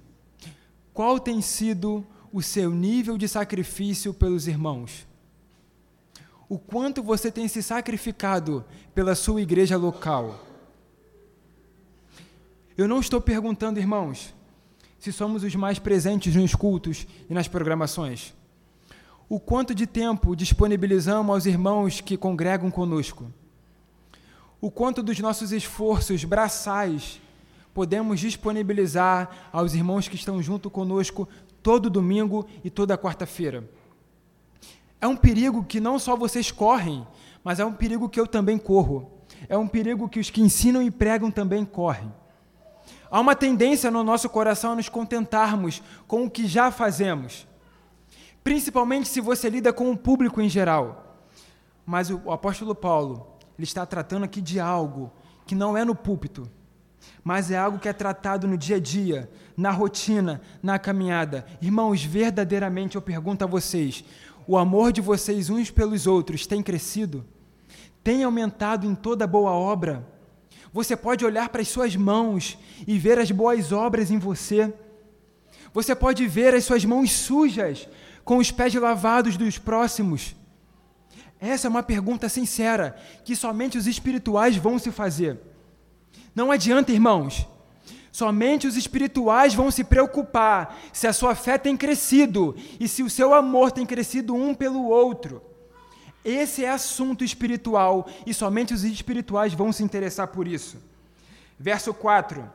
Qual 0.94 1.20
tem 1.20 1.42
sido 1.42 2.06
o 2.32 2.42
seu 2.42 2.70
nível 2.70 3.18
de 3.18 3.28
sacrifício 3.28 4.14
pelos 4.14 4.48
irmãos? 4.48 5.08
O 6.48 6.60
quanto 6.60 7.02
você 7.02 7.32
tem 7.32 7.48
se 7.48 7.64
sacrificado 7.64 8.64
pela 8.94 9.16
sua 9.16 9.42
igreja 9.42 9.76
local? 9.76 10.53
Eu 12.76 12.88
não 12.88 13.00
estou 13.00 13.22
perguntando, 13.22 13.80
irmãos, 13.80 14.34
se 14.98 15.12
somos 15.12 15.44
os 15.44 15.54
mais 15.54 15.78
presentes 15.78 16.36
nos 16.36 16.56
cultos 16.56 17.06
e 17.30 17.34
nas 17.34 17.48
programações. 17.48 18.34
O 19.30 19.40
quanto 19.40 19.76
de 19.76 19.86
tempo 19.86 20.36
disponibilizamos 20.36 21.32
aos 21.32 21.46
irmãos 21.46 22.02
que 22.02 22.18
congregam 22.18 22.72
conosco? 22.72 23.32
O 24.60 24.72
quanto 24.72 25.04
dos 25.04 25.20
nossos 25.20 25.52
esforços 25.52 26.24
braçais 26.24 27.22
podemos 27.76 28.20
disponibilizar 28.20 29.50
aos 29.52 29.76
irmãos 29.76 30.08
que 30.08 30.16
estão 30.16 30.42
junto 30.42 30.70
conosco 30.70 31.28
todo 31.62 31.92
domingo 31.92 32.48
e 32.64 32.70
toda 32.70 32.98
quarta-feira. 32.98 33.70
É 35.00 35.08
um 35.08 35.16
perigo 35.16 35.64
que 35.64 35.80
não 35.80 36.00
só 36.00 36.16
vocês 36.16 36.50
correm, 36.50 37.06
mas 37.44 37.60
é 37.60 37.66
um 37.66 37.74
perigo 37.74 38.10
que 38.10 38.20
eu 38.20 38.26
também 38.26 38.58
corro. 38.58 39.12
É 39.48 39.58
um 39.58 39.68
perigo 39.68 40.10
que 40.10 40.20
os 40.20 40.30
que 40.30 40.42
ensinam 40.42 40.82
e 40.82 40.90
pregam 40.90 41.30
também 41.30 41.64
correm. 41.66 42.12
Há 43.14 43.20
uma 43.20 43.36
tendência 43.36 43.92
no 43.92 44.04
nosso 44.04 44.28
coração 44.28 44.72
a 44.72 44.76
nos 44.76 44.90
contentarmos 44.90 45.84
com 46.08 46.26
o 46.26 46.30
que 46.32 46.48
já 46.48 46.72
fazemos, 46.72 47.48
principalmente 48.44 49.08
se 49.08 49.22
você 49.22 49.52
lida 49.52 49.72
com 49.72 49.92
o 49.92 49.96
público 49.96 50.42
em 50.42 50.50
geral. 50.50 51.20
Mas 51.86 52.10
o 52.10 52.32
apóstolo 52.32 52.74
Paulo, 52.74 53.38
ele 53.56 53.66
está 53.66 53.86
tratando 53.86 54.24
aqui 54.24 54.42
de 54.42 54.60
algo 54.60 55.12
que 55.46 55.54
não 55.54 55.78
é 55.78 55.86
no 55.86 55.94
púlpito, 55.94 56.50
mas 57.24 57.52
é 57.52 57.58
algo 57.60 57.78
que 57.78 57.88
é 57.88 57.94
tratado 57.94 58.48
no 58.48 58.58
dia 58.58 58.78
a 58.78 58.80
dia, 58.80 59.30
na 59.56 59.70
rotina, 59.70 60.42
na 60.64 60.80
caminhada. 60.80 61.46
Irmãos, 61.62 62.04
verdadeiramente 62.04 62.96
eu 62.96 63.02
pergunto 63.02 63.44
a 63.44 63.48
vocês: 63.48 64.04
o 64.48 64.58
amor 64.58 64.92
de 64.92 65.02
vocês 65.02 65.52
uns 65.52 65.70
pelos 65.70 66.08
outros 66.08 66.48
tem 66.48 66.64
crescido? 66.64 67.24
Tem 68.04 68.24
aumentado 68.24 68.88
em 68.88 68.96
toda 68.96 69.28
boa 69.28 69.52
obra? 69.52 70.13
Você 70.74 70.98
pode 70.98 71.24
olhar 71.24 71.50
para 71.50 71.62
as 71.62 71.68
suas 71.68 71.96
mãos 71.96 72.58
e 72.88 72.98
ver 72.98 73.20
as 73.20 73.30
boas 73.30 73.72
obras 73.72 74.10
em 74.10 74.18
você. 74.18 74.74
Você 75.72 75.94
pode 75.94 76.26
ver 76.28 76.56
as 76.56 76.66
suas 76.66 76.84
mãos 76.84 77.12
sujas 77.12 77.88
com 78.26 78.38
os 78.38 78.50
pés 78.50 78.74
lavados 78.74 79.38
dos 79.38 79.60
próximos. 79.60 80.36
Essa 81.40 81.68
é 81.68 81.70
uma 81.70 81.84
pergunta 81.84 82.28
sincera 82.28 82.96
que 83.24 83.36
somente 83.36 83.78
os 83.78 83.86
espirituais 83.86 84.58
vão 84.58 84.80
se 84.80 84.92
fazer. 84.92 85.40
Não 86.34 86.52
adianta, 86.52 86.92
irmãos. 86.92 87.46
Somente 88.12 88.66
os 88.66 88.76
espirituais 88.76 89.54
vão 89.54 89.70
se 89.70 89.84
preocupar 89.84 90.80
se 90.92 91.06
a 91.06 91.14
sua 91.14 91.36
fé 91.36 91.58
tem 91.58 91.78
crescido 91.78 92.56
e 92.80 92.88
se 92.88 93.04
o 93.04 93.10
seu 93.10 93.34
amor 93.34 93.72
tem 93.72 93.86
crescido 93.86 94.34
um 94.34 94.56
pelo 94.56 94.88
outro. 94.88 95.42
Esse 96.24 96.64
é 96.64 96.70
assunto 96.70 97.24
espiritual 97.24 98.08
e 98.26 98.34
somente 98.34 98.74
os 98.74 98.84
espirituais 98.84 99.54
vão 99.54 99.72
se 99.72 99.84
interessar 99.84 100.28
por 100.28 100.48
isso. 100.48 100.78
Verso 101.60 101.94
4: 101.94 102.50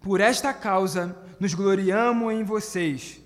Por 0.00 0.20
esta 0.20 0.52
causa 0.52 1.16
nos 1.40 1.54
gloriamos 1.54 2.32
em 2.32 2.44
vocês, 2.44 3.20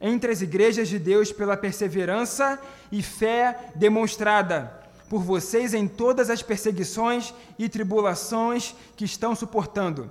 entre 0.00 0.32
as 0.32 0.40
igrejas 0.40 0.88
de 0.88 0.98
Deus, 0.98 1.30
pela 1.30 1.56
perseverança 1.56 2.58
e 2.90 3.02
fé 3.02 3.70
demonstrada 3.74 4.84
por 5.08 5.22
vocês 5.22 5.74
em 5.74 5.86
todas 5.86 6.30
as 6.30 6.42
perseguições 6.42 7.32
e 7.58 7.68
tribulações 7.68 8.74
que 8.96 9.04
estão 9.04 9.34
suportando. 9.34 10.10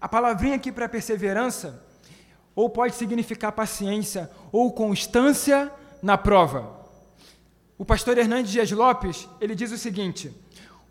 A 0.00 0.08
palavrinha 0.08 0.56
aqui 0.56 0.70
para 0.70 0.88
perseverança, 0.88 1.82
ou 2.54 2.70
pode 2.70 2.94
significar 2.94 3.52
paciência, 3.52 4.30
ou 4.52 4.72
constância 4.72 5.72
na 6.02 6.16
prova. 6.16 6.77
O 7.78 7.84
pastor 7.84 8.18
Hernandes 8.18 8.50
Dias 8.50 8.72
Lopes, 8.72 9.28
ele 9.40 9.54
diz 9.54 9.70
o 9.70 9.78
seguinte: 9.78 10.34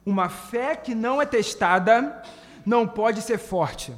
uma 0.06 0.30
fé 0.30 0.74
que 0.74 0.96
não 0.96 1.22
é 1.22 1.26
testada 1.26 2.24
não 2.66 2.88
pode 2.88 3.22
ser 3.22 3.38
forte. 3.38 3.94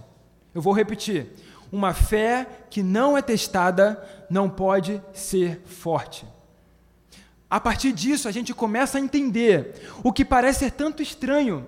Eu 0.55 0.61
vou 0.61 0.73
repetir. 0.73 1.27
Uma 1.71 1.93
fé 1.93 2.47
que 2.67 2.81
não 2.81 3.15
é 3.15 3.21
testada 3.21 4.03
não 4.27 4.49
pode 4.49 4.99
ser 5.13 5.61
forte. 5.65 6.25
A 7.47 7.59
partir 7.59 7.91
disso, 7.91 8.27
a 8.27 8.31
gente 8.31 8.55
começa 8.55 8.97
a 8.97 9.01
entender 9.01 9.87
o 10.03 10.11
que 10.11 10.25
parece 10.25 10.59
ser 10.59 10.71
tanto 10.71 11.03
estranho. 11.03 11.67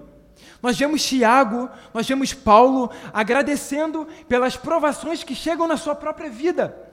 Nós 0.61 0.77
vemos 0.77 1.03
Tiago, 1.03 1.69
nós 1.93 2.07
vemos 2.07 2.33
Paulo 2.33 2.89
agradecendo 3.13 4.07
pelas 4.27 4.57
provações 4.57 5.23
que 5.23 5.35
chegam 5.35 5.67
na 5.67 5.77
sua 5.77 5.93
própria 5.93 6.31
vida. 6.31 6.90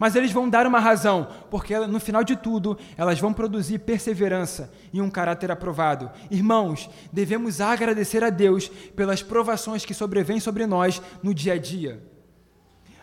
Mas 0.00 0.16
eles 0.16 0.32
vão 0.32 0.48
dar 0.48 0.66
uma 0.66 0.80
razão, 0.80 1.28
porque 1.50 1.78
no 1.78 2.00
final 2.00 2.24
de 2.24 2.34
tudo, 2.34 2.78
elas 2.96 3.20
vão 3.20 3.34
produzir 3.34 3.80
perseverança 3.80 4.72
e 4.94 5.02
um 5.02 5.10
caráter 5.10 5.50
aprovado. 5.50 6.10
Irmãos, 6.30 6.88
devemos 7.12 7.60
agradecer 7.60 8.24
a 8.24 8.30
Deus 8.30 8.68
pelas 8.96 9.22
provações 9.22 9.84
que 9.84 9.92
sobrevêm 9.92 10.40
sobre 10.40 10.64
nós 10.64 11.02
no 11.22 11.34
dia 11.34 11.52
a 11.52 11.58
dia. 11.58 12.02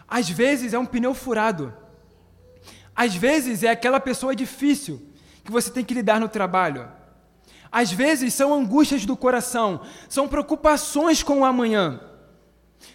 Às 0.08 0.28
vezes 0.28 0.74
é 0.74 0.80
um 0.80 0.88
pneu 0.88 1.14
furado. 1.14 1.72
Às 2.96 3.14
vezes 3.14 3.62
é 3.62 3.70
aquela 3.70 4.00
pessoa 4.00 4.36
difícil 4.36 5.00
que 5.44 5.52
você 5.52 5.70
tem 5.70 5.86
que 5.86 5.94
lidar 5.94 6.20
no 6.20 6.28
trabalho. 6.28 6.90
Às 7.72 7.92
vezes 7.92 8.34
são 8.34 8.52
angústias 8.52 9.06
do 9.06 9.16
coração, 9.16 9.82
são 10.10 10.28
preocupações 10.28 11.22
com 11.22 11.42
o 11.42 11.46
amanhã. 11.46 12.07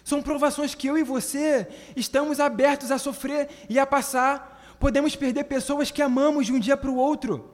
São 0.03 0.21
provações 0.21 0.75
que 0.75 0.87
eu 0.87 0.97
e 0.97 1.03
você 1.03 1.67
estamos 1.95 2.39
abertos 2.39 2.91
a 2.91 2.97
sofrer 2.97 3.49
e 3.69 3.77
a 3.79 3.85
passar. 3.85 4.75
Podemos 4.79 5.15
perder 5.15 5.45
pessoas 5.45 5.91
que 5.91 6.01
amamos 6.01 6.45
de 6.45 6.53
um 6.53 6.59
dia 6.59 6.77
para 6.77 6.89
o 6.89 6.95
outro. 6.95 7.51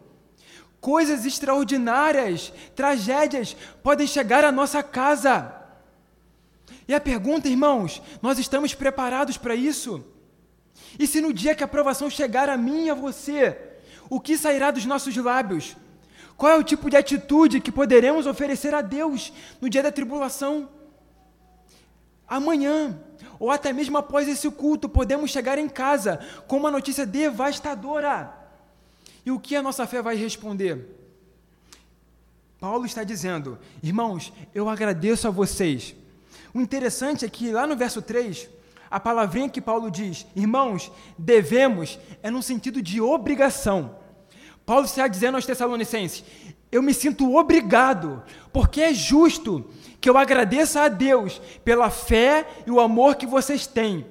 Coisas 0.79 1.25
extraordinárias, 1.25 2.53
tragédias 2.75 3.55
podem 3.83 4.07
chegar 4.07 4.43
à 4.43 4.51
nossa 4.51 4.81
casa. 4.81 5.53
E 6.87 6.93
a 6.93 6.99
pergunta, 6.99 7.47
irmãos, 7.47 8.01
nós 8.21 8.39
estamos 8.39 8.73
preparados 8.73 9.37
para 9.37 9.55
isso? 9.55 10.03
E 10.97 11.05
se 11.05 11.21
no 11.21 11.33
dia 11.33 11.53
que 11.53 11.63
a 11.63 11.67
provação 11.67 12.09
chegar 12.09 12.49
a 12.49 12.57
mim 12.57 12.85
e 12.85 12.89
a 12.89 12.95
você, 12.95 13.57
o 14.09 14.19
que 14.19 14.37
sairá 14.37 14.71
dos 14.71 14.85
nossos 14.85 15.15
lábios? 15.15 15.75
Qual 16.35 16.51
é 16.51 16.55
o 16.55 16.63
tipo 16.63 16.89
de 16.89 16.95
atitude 16.95 17.59
que 17.59 17.71
poderemos 17.71 18.25
oferecer 18.25 18.73
a 18.73 18.81
Deus 18.81 19.31
no 19.59 19.69
dia 19.69 19.83
da 19.83 19.91
tribulação? 19.91 20.69
Amanhã, 22.29 22.99
ou 23.39 23.49
até 23.49 23.73
mesmo 23.73 23.97
após 23.97 24.27
esse 24.27 24.49
culto, 24.51 24.87
podemos 24.87 25.31
chegar 25.31 25.57
em 25.57 25.67
casa 25.67 26.19
com 26.47 26.57
uma 26.57 26.69
notícia 26.69 27.05
devastadora. 27.05 28.33
E 29.25 29.31
o 29.31 29.39
que 29.39 29.55
a 29.55 29.63
nossa 29.63 29.87
fé 29.87 30.01
vai 30.01 30.15
responder? 30.15 30.95
Paulo 32.59 32.85
está 32.85 33.03
dizendo: 33.03 33.57
Irmãos, 33.81 34.31
eu 34.53 34.69
agradeço 34.69 35.27
a 35.27 35.31
vocês 35.31 35.95
o 36.53 36.61
interessante 36.61 37.25
é 37.25 37.29
que 37.29 37.51
lá 37.51 37.67
no 37.67 37.75
verso 37.75 38.01
3, 38.01 38.49
a 38.89 38.99
palavrinha 38.99 39.49
que 39.49 39.61
Paulo 39.61 39.91
diz, 39.91 40.25
irmãos, 40.35 40.91
devemos, 41.17 41.99
é 42.23 42.31
no 42.31 42.41
sentido 42.41 42.81
de 42.81 42.99
obrigação. 42.99 43.97
Paulo 44.65 44.85
está 44.85 45.07
dizendo 45.07 45.35
aos 45.35 45.45
Tessalonicenses: 45.45 46.23
eu 46.71 46.83
me 46.83 46.93
sinto 46.93 47.35
obrigado, 47.35 48.21
porque 48.53 48.81
é 48.81 48.93
justo 48.93 49.69
que 49.99 50.09
eu 50.09 50.17
agradeça 50.17 50.81
a 50.81 50.87
Deus 50.87 51.41
pela 51.63 51.89
fé 51.89 52.47
e 52.65 52.71
o 52.71 52.79
amor 52.79 53.15
que 53.15 53.25
vocês 53.25 53.65
têm. 53.65 54.05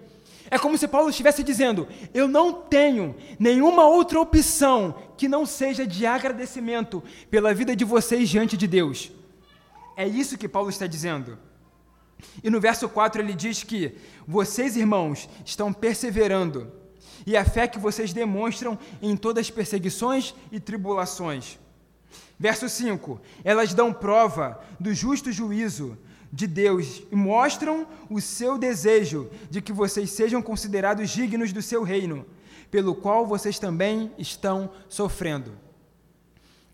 É 0.51 0.59
como 0.59 0.79
se 0.79 0.89
Paulo 0.89 1.11
estivesse 1.11 1.43
dizendo: 1.43 1.87
eu 2.13 2.27
não 2.27 2.53
tenho 2.53 3.15
nenhuma 3.39 3.87
outra 3.87 4.21
opção 4.21 4.95
que 5.17 5.29
não 5.29 5.45
seja 5.45 5.87
de 5.87 6.07
agradecimento 6.07 7.03
pela 7.31 7.55
vida 7.55 7.77
de 7.77 7.85
vocês 7.85 8.29
diante 8.29 8.57
de 8.57 8.67
Deus. 8.67 9.13
É 9.97 10.07
isso 10.07 10.39
que 10.39 10.49
Paulo 10.49 10.71
está 10.71 10.87
dizendo. 10.87 11.39
E 12.43 12.51
no 12.51 12.61
verso 12.61 12.89
4 12.89 13.21
ele 13.21 13.35
diz 13.35 13.63
que 13.63 13.95
vocês, 14.27 14.77
irmãos, 14.77 15.29
estão 15.45 15.73
perseverando, 15.73 16.73
e 17.27 17.37
a 17.37 17.45
fé 17.45 17.69
que 17.69 17.79
vocês 17.79 18.13
demonstram 18.13 18.79
em 19.01 19.17
todas 19.17 19.47
as 19.47 19.51
perseguições 19.51 20.35
e 20.51 20.59
tribulações. 20.59 21.59
Verso 22.39 22.69
5: 22.69 23.21
Elas 23.43 23.75
dão 23.75 23.93
prova 23.93 24.61
do 24.79 24.95
justo 24.95 25.33
juízo 25.33 25.99
de 26.33 26.47
Deus 26.47 27.03
e 27.11 27.17
mostram 27.17 27.87
o 28.09 28.21
seu 28.21 28.59
desejo 28.59 29.31
de 29.51 29.61
que 29.61 29.73
vocês 29.73 30.11
sejam 30.11 30.43
considerados 30.43 31.11
dignos 31.11 31.53
do 31.53 31.63
seu 31.63 31.83
reino, 31.83 32.27
pelo 32.71 32.95
qual 32.95 33.27
vocês 33.27 33.59
também 33.59 34.13
estão 34.19 34.71
sofrendo. 34.89 35.53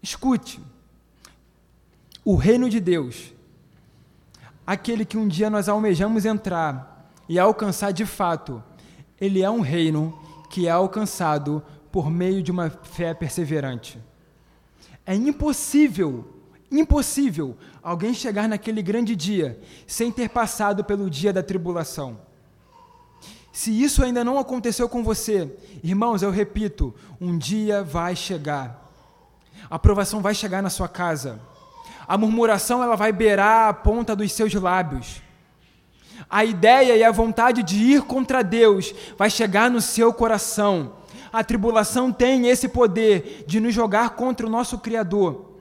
Escute, 0.03 0.61
o 2.25 2.37
reino 2.37 2.69
de 2.69 2.81
Deus 2.81 3.35
aquele 4.67 5.05
que 5.05 5.19
um 5.19 5.29
dia 5.29 5.51
nós 5.51 5.69
almejamos 5.69 6.25
entrar 6.25 7.11
e 7.29 7.39
alcançar 7.39 7.93
de 7.93 8.07
fato, 8.07 8.63
ele 9.21 9.43
é 9.43 9.51
um 9.51 9.61
reino 9.61 10.19
que 10.51 10.67
é 10.67 10.71
alcançado 10.71 11.63
por 11.91 12.11
meio 12.11 12.43
de 12.43 12.51
uma 12.51 12.71
fé 12.71 13.15
perseverante. 13.15 13.99
É 15.07 15.15
impossível, 15.15 16.25
impossível 16.71 17.57
alguém 17.83 18.15
chegar 18.15 18.49
naquele 18.49 18.83
grande 18.83 19.15
dia 19.15 19.61
sem 19.87 20.11
ter 20.11 20.29
passado 20.29 20.85
pelo 20.85 21.11
dia 21.11 21.33
da 21.33 21.43
tribulação. 21.43 22.21
Se 23.53 23.71
isso 23.71 24.03
ainda 24.03 24.25
não 24.25 24.39
aconteceu 24.39 24.89
com 24.89 25.05
você, 25.05 25.57
irmãos, 25.83 26.23
eu 26.23 26.31
repito, 26.31 26.95
um 27.21 27.39
dia 27.39 27.83
vai 27.83 28.17
chegar. 28.17 28.91
A 29.71 29.77
aprovação 29.77 30.21
vai 30.21 30.35
chegar 30.35 30.63
na 30.63 30.71
sua 30.71 30.89
casa 30.89 31.41
a 32.07 32.19
murmuração 32.19 32.83
ela 32.83 32.97
vai 32.97 33.13
beirar 33.13 33.69
a 33.69 33.73
ponta 33.73 34.15
dos 34.15 34.31
seus 34.33 34.53
lábios. 34.55 35.23
A 36.29 36.45
ideia 36.45 36.97
e 36.97 37.05
a 37.05 37.11
vontade 37.11 37.63
de 37.63 37.77
ir 37.77 38.03
contra 38.03 38.43
Deus 38.43 38.95
vai 39.17 39.31
chegar 39.31 39.71
no 39.71 39.81
seu 39.81 40.13
coração. 40.13 40.93
A 41.35 41.43
tribulação 41.43 42.13
tem 42.13 42.47
esse 42.47 42.69
poder 42.69 43.43
de 43.45 43.59
nos 43.59 43.75
jogar 43.75 44.11
contra 44.11 44.47
o 44.47 44.49
nosso 44.49 44.79
Criador. 44.79 45.59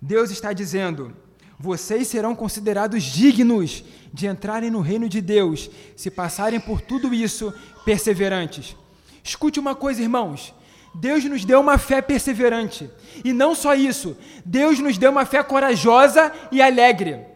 Deus 0.00 0.30
está 0.30 0.52
dizendo: 0.52 1.12
vocês 1.58 2.06
serão 2.06 2.36
considerados 2.36 3.02
dignos 3.02 3.82
de 4.12 4.28
entrarem 4.28 4.70
no 4.70 4.80
reino 4.80 5.08
de 5.08 5.20
Deus 5.20 5.68
se 5.96 6.08
passarem 6.08 6.60
por 6.60 6.80
tudo 6.80 7.12
isso 7.12 7.52
perseverantes. 7.84 8.76
Escute 9.24 9.58
uma 9.58 9.74
coisa, 9.74 10.00
irmãos: 10.00 10.54
Deus 10.94 11.24
nos 11.24 11.44
deu 11.44 11.60
uma 11.60 11.78
fé 11.78 12.00
perseverante. 12.00 12.88
E 13.24 13.32
não 13.32 13.56
só 13.56 13.74
isso, 13.74 14.16
Deus 14.44 14.78
nos 14.78 14.96
deu 14.96 15.10
uma 15.10 15.26
fé 15.26 15.42
corajosa 15.42 16.32
e 16.52 16.62
alegre. 16.62 17.26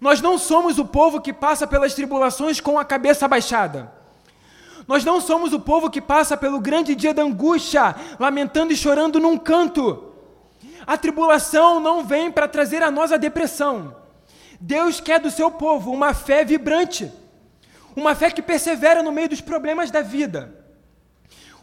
Nós 0.00 0.22
não 0.22 0.38
somos 0.38 0.78
o 0.78 0.86
povo 0.86 1.20
que 1.20 1.34
passa 1.34 1.66
pelas 1.66 1.92
tribulações 1.92 2.58
com 2.58 2.78
a 2.78 2.86
cabeça 2.86 3.28
baixada. 3.28 3.99
Nós 4.90 5.04
não 5.04 5.20
somos 5.20 5.52
o 5.52 5.60
povo 5.60 5.88
que 5.88 6.00
passa 6.00 6.36
pelo 6.36 6.58
grande 6.58 6.96
dia 6.96 7.14
da 7.14 7.22
angústia, 7.22 7.94
lamentando 8.18 8.72
e 8.72 8.76
chorando 8.76 9.20
num 9.20 9.38
canto. 9.38 10.12
A 10.84 10.96
tribulação 10.96 11.78
não 11.78 12.04
vem 12.04 12.28
para 12.28 12.48
trazer 12.48 12.82
a 12.82 12.90
nós 12.90 13.12
a 13.12 13.16
depressão. 13.16 13.94
Deus 14.60 15.00
quer 15.00 15.20
do 15.20 15.30
seu 15.30 15.48
povo 15.48 15.92
uma 15.92 16.12
fé 16.12 16.44
vibrante, 16.44 17.08
uma 17.94 18.16
fé 18.16 18.32
que 18.32 18.42
persevera 18.42 19.00
no 19.00 19.12
meio 19.12 19.28
dos 19.28 19.40
problemas 19.40 19.92
da 19.92 20.02
vida. 20.02 20.52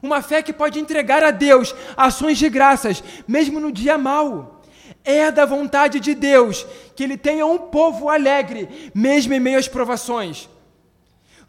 Uma 0.02 0.22
fé 0.22 0.42
que 0.42 0.54
pode 0.54 0.80
entregar 0.80 1.22
a 1.22 1.30
Deus 1.30 1.76
ações 1.98 2.38
de 2.38 2.48
graças, 2.48 3.04
mesmo 3.28 3.60
no 3.60 3.74
dia 3.74 3.98
mau. 3.98 4.62
É 5.04 5.30
da 5.32 5.46
vontade 5.46 6.00
de 6.00 6.16
Deus 6.16 6.66
que 6.96 7.04
Ele 7.04 7.18
tenha 7.18 7.46
um 7.46 7.58
povo 7.58 8.08
alegre, 8.08 8.90
mesmo 8.96 9.34
em 9.34 9.40
meio 9.42 9.60
às 9.60 9.68
provações. 9.68 10.48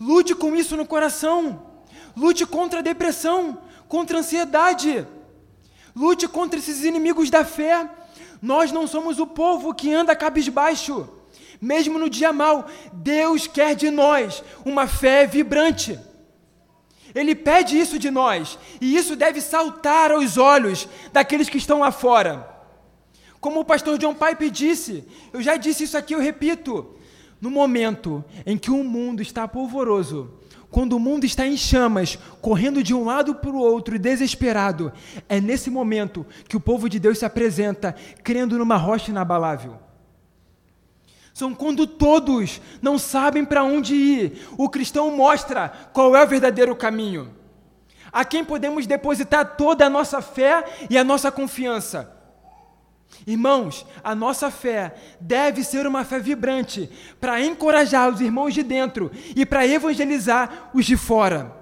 Lute 0.01 0.35
com 0.35 0.57
isso 0.57 0.77
no 0.77 0.85
coração. 0.85 1.68
Lute 2.19 2.45
contra 2.45 2.81
a 2.81 2.83
depressão, 2.83 3.59
contra 3.87 4.17
a 4.17 4.21
ansiedade. 4.21 5.07
Lute 5.95 6.27
contra 6.27 6.59
esses 6.59 6.85
inimigos 6.85 7.31
da 7.31 7.45
fé. 7.45 7.89
Nós 8.43 8.73
não 8.73 8.89
somos 8.89 9.21
o 9.21 9.27
povo 9.27 9.73
que 9.73 9.95
anda 9.95 10.17
cabisbaixo. 10.17 11.09
Mesmo 11.61 11.97
no 11.97 12.11
dia 12.11 12.33
mau, 12.33 12.67
Deus 12.93 13.47
quer 13.47 13.77
de 13.77 13.89
nós 13.89 14.43
uma 14.65 14.89
fé 14.89 15.29
vibrante. 15.29 15.99
Ele 17.15 17.37
pede 17.37 17.79
isso 17.79 17.99
de 17.99 18.11
nós, 18.11 18.59
e 18.81 18.97
isso 18.97 19.15
deve 19.15 19.41
saltar 19.41 20.11
aos 20.11 20.37
olhos 20.37 20.89
daqueles 21.13 21.49
que 21.49 21.57
estão 21.57 21.81
lá 21.81 21.93
fora. 21.93 22.49
Como 23.41 23.61
o 23.61 23.65
pastor 23.65 23.97
John 23.97 24.15
Pipe 24.15 24.51
disse, 24.51 25.05
eu 25.33 25.41
já 25.41 25.57
disse 25.57 25.85
isso 25.85 25.97
aqui, 25.97 26.15
eu 26.15 26.21
repito. 26.21 26.95
No 27.41 27.51
momento 27.51 28.25
em 28.45 28.59
que 28.59 28.71
o 28.71 28.83
mundo 28.83 29.23
está 29.23 29.47
polvoroso, 29.47 30.39
quando 30.71 30.95
o 30.95 31.01
mundo 31.01 31.25
está 31.25 31.47
em 31.47 31.57
chamas, 31.57 32.19
correndo 32.41 32.83
de 32.83 32.95
um 32.95 33.05
lado 33.05 33.35
para 33.35 33.51
o 33.51 33.59
outro 33.59 33.97
e 33.97 33.99
desesperado, 33.99 34.93
é 35.29 35.41
nesse 35.41 35.71
momento 35.71 36.27
que 36.47 36.57
o 36.57 36.61
povo 36.61 36.89
de 36.89 36.99
Deus 36.99 37.19
se 37.19 37.25
apresenta, 37.25 37.95
crendo 38.23 38.59
numa 38.59 38.77
rocha 38.77 39.11
inabalável. 39.11 39.79
São 41.33 41.55
quando 41.55 41.87
todos 41.87 42.61
não 42.83 42.99
sabem 42.99 43.45
para 43.45 43.63
onde 43.63 43.95
ir. 43.95 44.49
O 44.59 44.69
cristão 44.69 45.17
mostra 45.17 45.69
qual 45.93 46.17
é 46.17 46.25
o 46.25 46.27
verdadeiro 46.27 46.75
caminho. 46.75 47.33
A 48.11 48.25
quem 48.25 48.45
podemos 48.45 48.87
depositar 48.87 49.57
toda 49.57 49.87
a 49.87 49.91
nossa 49.91 50.21
fé 50.21 50.65
e 50.91 50.99
a 50.99 51.05
nossa 51.05 51.31
confiança. 51.31 52.18
Irmãos, 53.27 53.85
a 54.03 54.15
nossa 54.15 54.51
fé 54.51 54.95
deve 55.21 55.63
ser 55.63 55.87
uma 55.87 56.05
fé 56.05 56.19
vibrante 56.19 56.89
para 57.21 57.43
encorajar 57.43 58.13
os 58.13 58.21
irmãos 58.21 58.55
de 58.55 58.63
dentro 58.63 59.11
e 59.35 59.45
para 59.45 59.67
evangelizar 59.67 60.71
os 60.73 60.87
de 60.87 60.97
fora. 60.97 61.57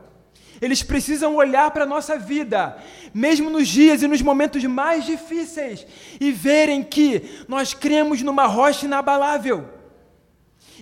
Eles 0.60 0.82
precisam 0.82 1.36
olhar 1.36 1.70
para 1.70 1.84
a 1.84 1.88
nossa 1.88 2.18
vida, 2.18 2.76
mesmo 3.12 3.50
nos 3.50 3.68
dias 3.68 4.02
e 4.02 4.08
nos 4.08 4.22
momentos 4.22 4.64
mais 4.64 5.04
difíceis, 5.04 5.86
e 6.20 6.32
verem 6.32 6.82
que 6.82 7.44
nós 7.46 7.74
cremos 7.74 8.22
numa 8.22 8.46
rocha 8.46 8.86
inabalável 8.86 9.68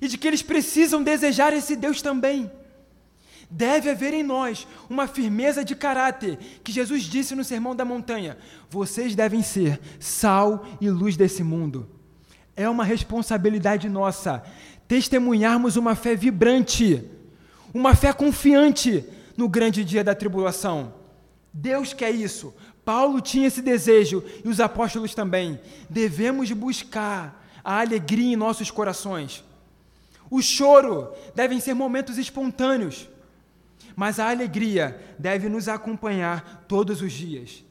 e 0.01 0.09
de 0.09 0.19
que 0.19 0.29
eles 0.29 0.43
precisam 0.43 1.03
desejar 1.03 1.53
esse 1.53 1.77
Deus 1.77 2.03
também. 2.03 2.51
Deve 3.57 3.89
haver 3.89 4.13
em 4.13 4.25
nós 4.25 4.67
uma 4.91 5.07
firmeza 5.07 5.65
de 5.65 5.77
caráter, 5.77 6.39
que 6.65 6.73
Jesus 6.73 7.05
disse 7.05 7.37
no 7.37 7.45
Sermão 7.45 7.77
da 7.77 7.85
Montanha: 7.85 8.37
vocês 8.69 9.15
devem 9.15 9.45
ser 9.45 9.81
sal 10.01 10.67
e 10.81 10.91
luz 10.91 11.17
desse 11.17 11.45
mundo. 11.45 11.89
É 12.57 12.69
uma 12.69 12.83
responsabilidade 12.83 13.89
nossa 13.89 14.43
testemunharmos 14.89 15.77
uma 15.77 15.95
fé 15.95 16.17
vibrante, 16.17 17.09
uma 17.73 17.95
fé 17.95 18.13
confiante 18.13 19.05
no 19.37 19.49
grande 19.49 19.85
dia 19.85 20.03
da 20.03 20.17
tribulação. 20.17 20.93
Deus 21.53 21.93
quer 21.93 22.11
isso. 22.11 22.53
Paulo 22.85 23.21
tinha 23.21 23.47
esse 23.47 23.63
desejo 23.63 24.25
e 24.45 24.49
os 24.49 24.59
apóstolos 24.59 25.15
também. 25.15 25.61
Devemos 25.89 26.51
buscar 26.51 27.47
a 27.63 27.79
alegria 27.79 28.33
em 28.33 28.37
nossos 28.37 28.69
corações. 28.69 29.45
O 30.29 30.43
choro 30.43 31.13
devem 31.37 31.61
ser 31.61 31.75
momentos 31.75 32.19
espontâneos 32.19 33.14
mas 33.97 34.19
a 34.19 34.31
alegria 34.31 35.01
deve 35.19 35.49
nos 35.49 35.69
acompanhar 35.69 36.65
todos 36.69 37.01
os 37.03 37.13
dias. 37.13 37.65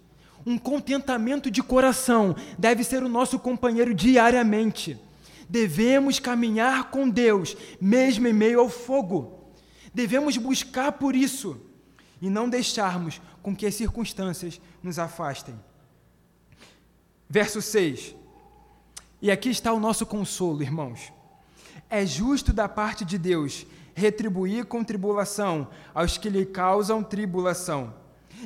Um 0.46 0.58
contentamento 0.58 1.50
de 1.50 1.64
coração 1.64 2.36
deve 2.58 2.84
ser 2.84 3.04
o 3.04 3.10
nosso 3.10 3.40
companheiro 3.40 3.94
diariamente. 3.94 4.98
Devemos 5.48 6.20
caminhar 6.20 6.90
com 6.90 7.10
Deus, 7.10 7.56
mesmo 7.80 8.28
em 8.28 8.34
meio 8.34 8.60
ao 8.60 8.70
fogo. 8.70 9.40
Devemos 9.94 10.36
buscar 10.38 10.94
por 10.94 11.16
isso 11.16 11.60
e 12.22 12.30
não 12.30 12.50
deixarmos 12.50 13.22
com 13.42 13.56
que 13.56 13.66
as 13.66 13.76
circunstâncias 13.76 14.60
nos 14.82 14.98
afastem. 14.98 15.56
Verso 17.30 17.62
6. 17.62 18.16
E 19.22 19.32
aqui 19.32 19.50
está 19.50 19.72
o 19.72 19.80
nosso 19.80 20.06
consolo, 20.06 20.62
irmãos. 20.62 21.12
É 21.90 22.06
justo 22.06 22.52
da 22.52 22.68
parte 22.68 23.06
de 23.06 23.18
Deus 23.18 23.66
retribuir 23.94 24.66
com 24.66 24.84
tribulação 24.84 25.68
aos 25.94 26.18
que 26.18 26.30
lhe 26.30 26.46
causam 26.46 27.04
tribulação 27.04 27.94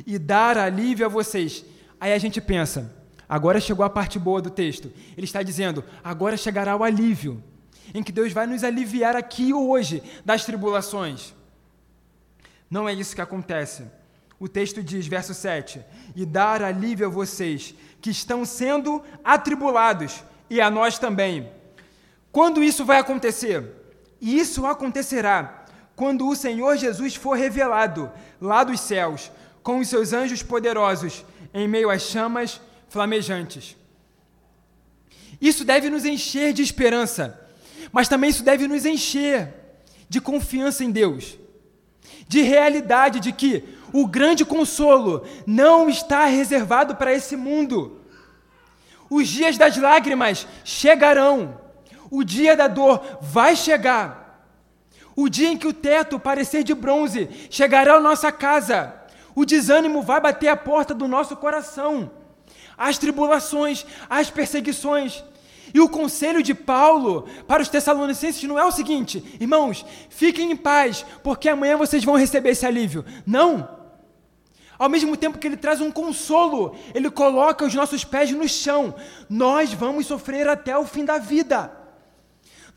e 0.05 0.19
dar 0.19 0.57
alívio 0.57 1.05
a 1.05 1.09
vocês. 1.09 1.65
Aí 1.99 2.13
a 2.13 2.17
gente 2.17 2.39
pensa, 2.39 2.93
agora 3.27 3.59
chegou 3.59 3.85
a 3.85 3.89
parte 3.89 4.19
boa 4.19 4.41
do 4.41 4.49
texto. 4.49 4.91
Ele 5.15 5.25
está 5.25 5.41
dizendo, 5.41 5.83
agora 6.03 6.37
chegará 6.37 6.75
o 6.75 6.83
alívio, 6.83 7.43
em 7.93 8.03
que 8.03 8.11
Deus 8.11 8.33
vai 8.33 8.45
nos 8.45 8.63
aliviar 8.63 9.15
aqui 9.15 9.53
hoje 9.53 10.03
das 10.25 10.45
tribulações. 10.45 11.33
Não 12.69 12.87
é 12.87 12.93
isso 12.93 13.15
que 13.15 13.21
acontece. 13.21 13.83
O 14.39 14.47
texto 14.47 14.83
diz, 14.83 15.07
verso 15.07 15.33
7: 15.33 15.81
E 16.15 16.25
dar 16.25 16.61
alívio 16.61 17.07
a 17.07 17.09
vocês 17.09 17.73
que 18.01 18.09
estão 18.09 18.45
sendo 18.45 19.01
atribulados, 19.23 20.23
e 20.49 20.61
a 20.61 20.69
nós 20.69 20.99
também. 20.99 21.49
Quando 22.31 22.63
isso 22.63 22.85
vai 22.85 22.99
acontecer? 22.99 23.76
E 24.19 24.39
isso 24.39 24.65
acontecerá 24.65 25.65
quando 25.95 26.27
o 26.27 26.35
Senhor 26.35 26.77
Jesus 26.77 27.15
for 27.15 27.35
revelado 27.35 28.11
lá 28.39 28.63
dos 28.63 28.79
céus, 28.79 29.31
com 29.63 29.79
os 29.79 29.89
seus 29.89 30.13
anjos 30.13 30.43
poderosos, 30.43 31.25
em 31.53 31.67
meio 31.67 31.89
às 31.89 32.03
chamas 32.03 32.61
flamejantes. 32.87 33.75
Isso 35.41 35.63
deve 35.65 35.89
nos 35.89 36.05
encher 36.05 36.53
de 36.53 36.61
esperança, 36.61 37.39
mas 37.91 38.07
também 38.07 38.29
isso 38.29 38.43
deve 38.43 38.67
nos 38.67 38.85
encher 38.85 39.53
de 40.09 40.21
confiança 40.21 40.83
em 40.83 40.91
Deus, 40.91 41.37
de 42.27 42.41
realidade 42.41 43.19
de 43.19 43.31
que 43.31 43.63
o 43.93 44.07
grande 44.07 44.45
consolo 44.45 45.25
não 45.45 45.89
está 45.89 46.25
reservado 46.25 46.95
para 46.95 47.13
esse 47.13 47.35
mundo. 47.35 48.01
Os 49.09 49.27
dias 49.27 49.57
das 49.57 49.77
lágrimas 49.77 50.47
chegarão 50.63 51.59
o 52.09 52.23
dia 52.23 52.55
da 52.55 52.67
dor 52.67 53.01
vai 53.21 53.55
chegar. 53.55 54.27
O 55.15 55.27
dia 55.29 55.49
em 55.49 55.57
que 55.57 55.67
o 55.67 55.73
teto 55.73 56.19
parecer 56.19 56.63
de 56.63 56.73
bronze 56.73 57.27
chegará 57.49 57.95
à 57.95 57.99
nossa 57.99 58.31
casa. 58.31 58.93
O 59.35 59.45
desânimo 59.45 60.01
vai 60.01 60.21
bater 60.21 60.47
a 60.47 60.55
porta 60.55 60.93
do 60.93 61.07
nosso 61.07 61.35
coração. 61.35 62.11
As 62.77 62.97
tribulações, 62.97 63.85
as 64.09 64.29
perseguições. 64.29 65.23
E 65.73 65.79
o 65.79 65.89
conselho 65.89 66.41
de 66.41 66.53
Paulo 66.53 67.27
para 67.47 67.61
os 67.61 67.67
Tessalonicenses 67.67 68.43
não 68.43 68.57
é 68.57 68.65
o 68.65 68.71
seguinte: 68.71 69.23
irmãos, 69.39 69.85
fiquem 70.09 70.51
em 70.51 70.55
paz, 70.55 71.05
porque 71.23 71.49
amanhã 71.49 71.75
vocês 71.77 72.03
vão 72.03 72.15
receber 72.15 72.51
esse 72.51 72.65
alívio. 72.65 73.03
Não. 73.25 73.75
Ao 74.79 74.87
mesmo 74.87 75.17
tempo 75.17 75.39
que 75.39 75.47
ele 75.47 75.57
traz 75.57 75.81
um 75.81 75.89
consolo, 75.89 76.75
ele 76.93 77.09
coloca 77.09 77.65
os 77.65 77.73
nossos 77.73 78.03
pés 78.03 78.31
no 78.31 78.47
chão. 78.47 78.93
Nós 79.27 79.73
vamos 79.73 80.05
sofrer 80.05 80.47
até 80.47 80.77
o 80.77 80.85
fim 80.85 81.03
da 81.03 81.17
vida 81.17 81.76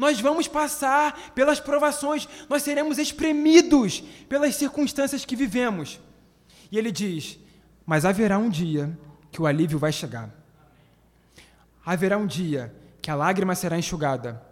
nós 0.01 0.19
vamos 0.19 0.49
passar 0.49 1.31
pelas 1.35 1.61
provações, 1.61 2.27
nós 2.49 2.63
seremos 2.63 2.97
espremidos 2.97 4.03
pelas 4.31 4.57
circunstâncias 4.57 5.27
que 5.27 5.37
vivemos. 5.37 6.01
E 6.73 6.79
ele 6.79 6.91
diz: 6.91 7.39
Mas 7.85 8.07
haverá 8.07 8.39
um 8.39 8.49
dia 8.49 8.99
que 9.31 9.43
o 9.43 9.47
alívio 9.47 9.79
vai 9.79 9.93
chegar. 9.93 10.31
Haverá 11.85 12.17
um 12.17 12.27
dia 12.27 12.75
que 13.03 13.11
a 13.11 13.15
lágrima 13.15 13.55
será 13.55 13.79
enxugada, 13.79 14.43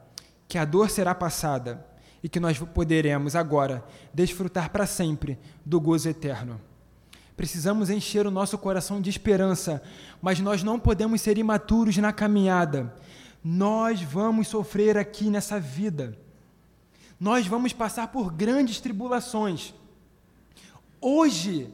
que 0.47 0.59
a 0.59 0.67
dor 0.67 0.91
será 0.91 1.15
passada 1.15 1.83
e 2.23 2.29
que 2.29 2.39
nós 2.39 2.59
poderemos 2.59 3.35
agora 3.35 3.83
desfrutar 4.13 4.69
para 4.69 4.85
sempre 4.85 5.39
do 5.65 5.81
gozo 5.81 6.11
eterno. 6.11 6.61
Precisamos 7.39 7.89
encher 7.89 8.27
o 8.27 8.31
nosso 8.31 8.59
coração 8.59 9.01
de 9.01 9.09
esperança, 9.09 9.81
mas 10.21 10.41
nós 10.41 10.63
não 10.63 10.79
podemos 10.79 11.23
ser 11.23 11.39
imaturos 11.39 11.97
na 11.97 12.13
caminhada 12.13 12.93
nós 13.51 14.03
vamos 14.03 14.49
sofrer 14.49 14.99
aqui 14.99 15.31
nessa 15.31 15.59
vida. 15.59 16.15
Nós 17.19 17.47
vamos 17.47 17.73
passar 17.73 18.09
por 18.09 18.31
grandes 18.31 18.79
tribulações. 18.79 19.73
Hoje, 21.01 21.73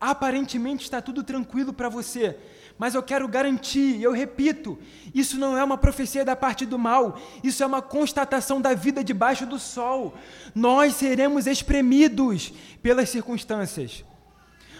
aparentemente 0.00 0.84
está 0.84 1.02
tudo 1.02 1.24
tranquilo 1.24 1.72
para 1.72 1.88
você, 1.88 2.38
mas 2.78 2.94
eu 2.94 3.02
quero 3.02 3.26
garantir, 3.26 4.00
eu 4.00 4.12
repito, 4.12 4.78
isso 5.12 5.36
não 5.36 5.58
é 5.58 5.64
uma 5.64 5.76
profecia 5.76 6.24
da 6.24 6.36
parte 6.36 6.64
do 6.64 6.78
mal, 6.78 7.20
isso 7.42 7.60
é 7.60 7.66
uma 7.66 7.82
constatação 7.82 8.60
da 8.60 8.72
vida 8.72 9.02
debaixo 9.02 9.44
do 9.44 9.58
sol. 9.58 10.14
Nós 10.54 10.94
seremos 10.94 11.48
espremidos 11.48 12.52
pelas 12.80 13.08
circunstâncias, 13.08 14.04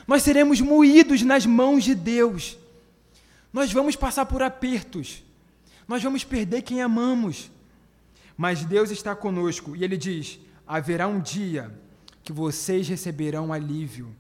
nós 0.06 0.22
seremos 0.22 0.60
moídos 0.60 1.22
nas 1.22 1.44
mãos 1.44 1.82
de 1.82 1.94
Deus, 1.96 2.56
nós 3.52 3.72
vamos 3.72 3.96
passar 3.96 4.26
por 4.26 4.44
apertos, 4.44 5.26
nós 5.86 6.02
vamos 6.02 6.24
perder 6.24 6.62
quem 6.62 6.82
amamos. 6.82 7.50
Mas 8.36 8.64
Deus 8.64 8.90
está 8.90 9.14
conosco 9.14 9.76
e 9.76 9.84
Ele 9.84 9.96
diz: 9.96 10.38
haverá 10.66 11.06
um 11.06 11.20
dia 11.20 11.72
que 12.22 12.32
vocês 12.32 12.88
receberão 12.88 13.52
alívio. 13.52 14.14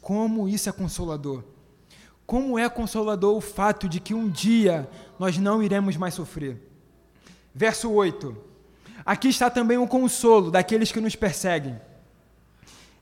Como 0.00 0.48
isso 0.48 0.68
é 0.68 0.72
consolador? 0.72 1.42
Como 2.24 2.58
é 2.58 2.68
consolador 2.68 3.36
o 3.36 3.40
fato 3.40 3.88
de 3.88 4.00
que 4.00 4.14
um 4.14 4.28
dia 4.28 4.88
nós 5.18 5.38
não 5.38 5.62
iremos 5.62 5.96
mais 5.96 6.14
sofrer? 6.14 6.56
Verso 7.54 7.90
8. 7.90 8.36
Aqui 9.04 9.28
está 9.28 9.50
também 9.50 9.78
o 9.78 9.88
consolo 9.88 10.50
daqueles 10.50 10.92
que 10.92 11.00
nos 11.00 11.16
perseguem. 11.16 11.80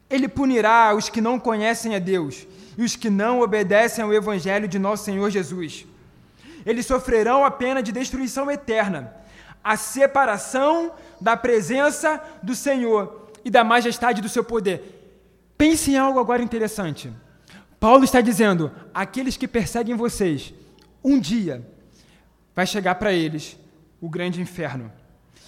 Ele 0.08 0.28
punirá 0.28 0.94
os 0.94 1.08
que 1.08 1.20
não 1.20 1.38
conhecem 1.38 1.94
a 1.94 1.98
Deus 1.98 2.46
e 2.78 2.82
os 2.82 2.94
que 2.94 3.10
não 3.10 3.40
obedecem 3.40 4.04
ao 4.04 4.14
Evangelho 4.14 4.68
de 4.68 4.78
nosso 4.78 5.04
Senhor 5.04 5.28
Jesus 5.30 5.84
eles 6.66 6.84
sofrerão 6.84 7.44
a 7.44 7.50
pena 7.50 7.80
de 7.80 7.92
destruição 7.92 8.50
eterna, 8.50 9.14
a 9.62 9.76
separação 9.76 10.92
da 11.20 11.36
presença 11.36 12.20
do 12.42 12.56
Senhor 12.56 13.30
e 13.44 13.50
da 13.50 13.62
majestade 13.62 14.20
do 14.20 14.28
seu 14.28 14.42
poder. 14.42 14.92
Pense 15.56 15.92
em 15.92 15.96
algo 15.96 16.18
agora 16.18 16.42
interessante. 16.42 17.12
Paulo 17.78 18.02
está 18.02 18.20
dizendo: 18.20 18.72
aqueles 18.92 19.36
que 19.36 19.46
perseguem 19.46 19.94
vocês, 19.94 20.52
um 21.04 21.20
dia 21.20 21.64
vai 22.54 22.66
chegar 22.66 22.96
para 22.96 23.12
eles 23.12 23.56
o 24.00 24.08
grande 24.08 24.40
inferno. 24.40 24.90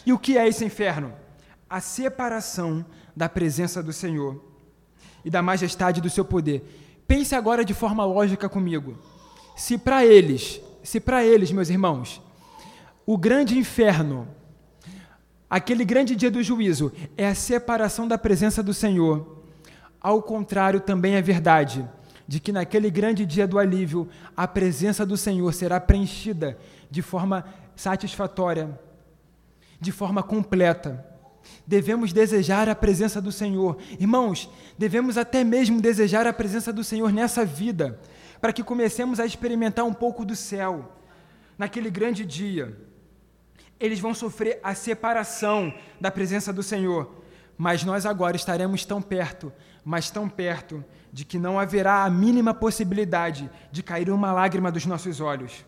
E 0.06 0.12
o 0.12 0.18
que 0.18 0.38
é 0.38 0.46
esse 0.46 0.64
inferno? 0.64 1.12
A 1.68 1.80
separação 1.80 2.86
da 3.14 3.28
presença 3.28 3.82
do 3.82 3.92
Senhor 3.92 4.42
e 5.24 5.30
da 5.30 5.42
majestade 5.42 6.00
do 6.00 6.08
seu 6.08 6.24
poder. 6.24 7.02
Pense 7.08 7.34
agora 7.34 7.64
de 7.64 7.74
forma 7.74 8.04
lógica 8.04 8.48
comigo. 8.48 8.96
Se 9.56 9.76
para 9.76 10.06
eles 10.06 10.60
se 10.82 11.00
para 11.00 11.24
eles, 11.24 11.50
meus 11.50 11.68
irmãos, 11.68 12.22
o 13.06 13.16
grande 13.16 13.58
inferno, 13.58 14.28
aquele 15.48 15.84
grande 15.84 16.14
dia 16.14 16.30
do 16.30 16.42
juízo, 16.42 16.92
é 17.16 17.26
a 17.26 17.34
separação 17.34 18.06
da 18.06 18.18
presença 18.18 18.62
do 18.62 18.74
Senhor, 18.74 19.42
ao 20.00 20.22
contrário 20.22 20.80
também 20.80 21.14
é 21.14 21.22
verdade 21.22 21.88
de 22.28 22.38
que 22.38 22.52
naquele 22.52 22.90
grande 22.90 23.24
dia 23.24 23.48
do 23.48 23.58
alívio, 23.58 24.06
a 24.36 24.46
presença 24.46 25.06
do 25.06 25.16
Senhor 25.16 25.50
será 25.54 25.80
preenchida 25.80 26.58
de 26.90 27.00
forma 27.00 27.42
satisfatória, 27.74 28.78
de 29.80 29.90
forma 29.90 30.22
completa. 30.22 31.06
Devemos 31.66 32.12
desejar 32.12 32.68
a 32.68 32.74
presença 32.74 33.22
do 33.22 33.32
Senhor. 33.32 33.78
Irmãos, 33.98 34.50
devemos 34.76 35.16
até 35.16 35.42
mesmo 35.42 35.80
desejar 35.80 36.26
a 36.26 36.32
presença 36.32 36.70
do 36.70 36.84
Senhor 36.84 37.10
nessa 37.10 37.46
vida, 37.46 37.98
para 38.40 38.52
que 38.52 38.62
comecemos 38.62 39.18
a 39.20 39.26
experimentar 39.26 39.84
um 39.84 39.94
pouco 39.94 40.24
do 40.24 40.36
céu, 40.36 40.92
naquele 41.56 41.90
grande 41.90 42.24
dia. 42.24 42.76
Eles 43.80 44.00
vão 44.00 44.14
sofrer 44.14 44.60
a 44.62 44.74
separação 44.74 45.72
da 46.00 46.10
presença 46.10 46.52
do 46.52 46.62
Senhor, 46.62 47.22
mas 47.56 47.84
nós 47.84 48.06
agora 48.06 48.36
estaremos 48.36 48.84
tão 48.84 49.02
perto, 49.02 49.52
mas 49.84 50.10
tão 50.10 50.28
perto, 50.28 50.84
de 51.12 51.24
que 51.24 51.38
não 51.38 51.58
haverá 51.58 52.04
a 52.04 52.10
mínima 52.10 52.52
possibilidade 52.52 53.50
de 53.72 53.82
cair 53.82 54.10
uma 54.10 54.32
lágrima 54.32 54.70
dos 54.70 54.86
nossos 54.86 55.20
olhos. 55.20 55.64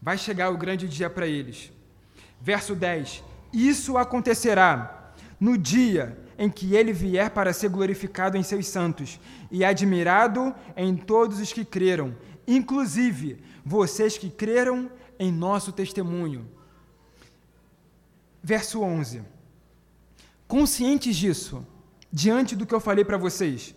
Vai 0.00 0.18
chegar 0.18 0.50
o 0.50 0.58
grande 0.58 0.86
dia 0.86 1.08
para 1.08 1.26
eles. 1.26 1.72
Verso 2.40 2.74
10: 2.74 3.24
Isso 3.52 3.96
acontecerá 3.96 5.12
no 5.40 5.56
dia 5.56 6.18
em 6.38 6.48
que 6.50 6.74
ele 6.74 6.92
vier 6.92 7.30
para 7.30 7.52
ser 7.52 7.68
glorificado 7.68 8.36
em 8.36 8.42
seus 8.42 8.66
santos 8.66 9.20
e 9.50 9.64
admirado 9.64 10.54
em 10.76 10.96
todos 10.96 11.40
os 11.40 11.52
que 11.52 11.64
creram, 11.64 12.16
inclusive 12.46 13.42
vocês 13.64 14.18
que 14.18 14.30
creram 14.30 14.90
em 15.18 15.32
nosso 15.32 15.72
testemunho. 15.72 16.46
Verso 18.42 18.82
11. 18.82 19.22
Conscientes 20.46 21.16
disso, 21.16 21.66
diante 22.12 22.54
do 22.54 22.66
que 22.66 22.74
eu 22.74 22.80
falei 22.80 23.04
para 23.04 23.16
vocês, 23.16 23.74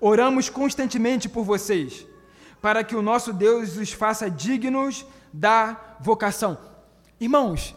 oramos 0.00 0.50
constantemente 0.50 1.28
por 1.28 1.44
vocês, 1.44 2.06
para 2.60 2.84
que 2.84 2.94
o 2.94 3.02
nosso 3.02 3.32
Deus 3.32 3.76
os 3.76 3.92
faça 3.92 4.30
dignos 4.30 5.06
da 5.32 5.96
vocação. 6.00 6.58
Irmãos, 7.18 7.74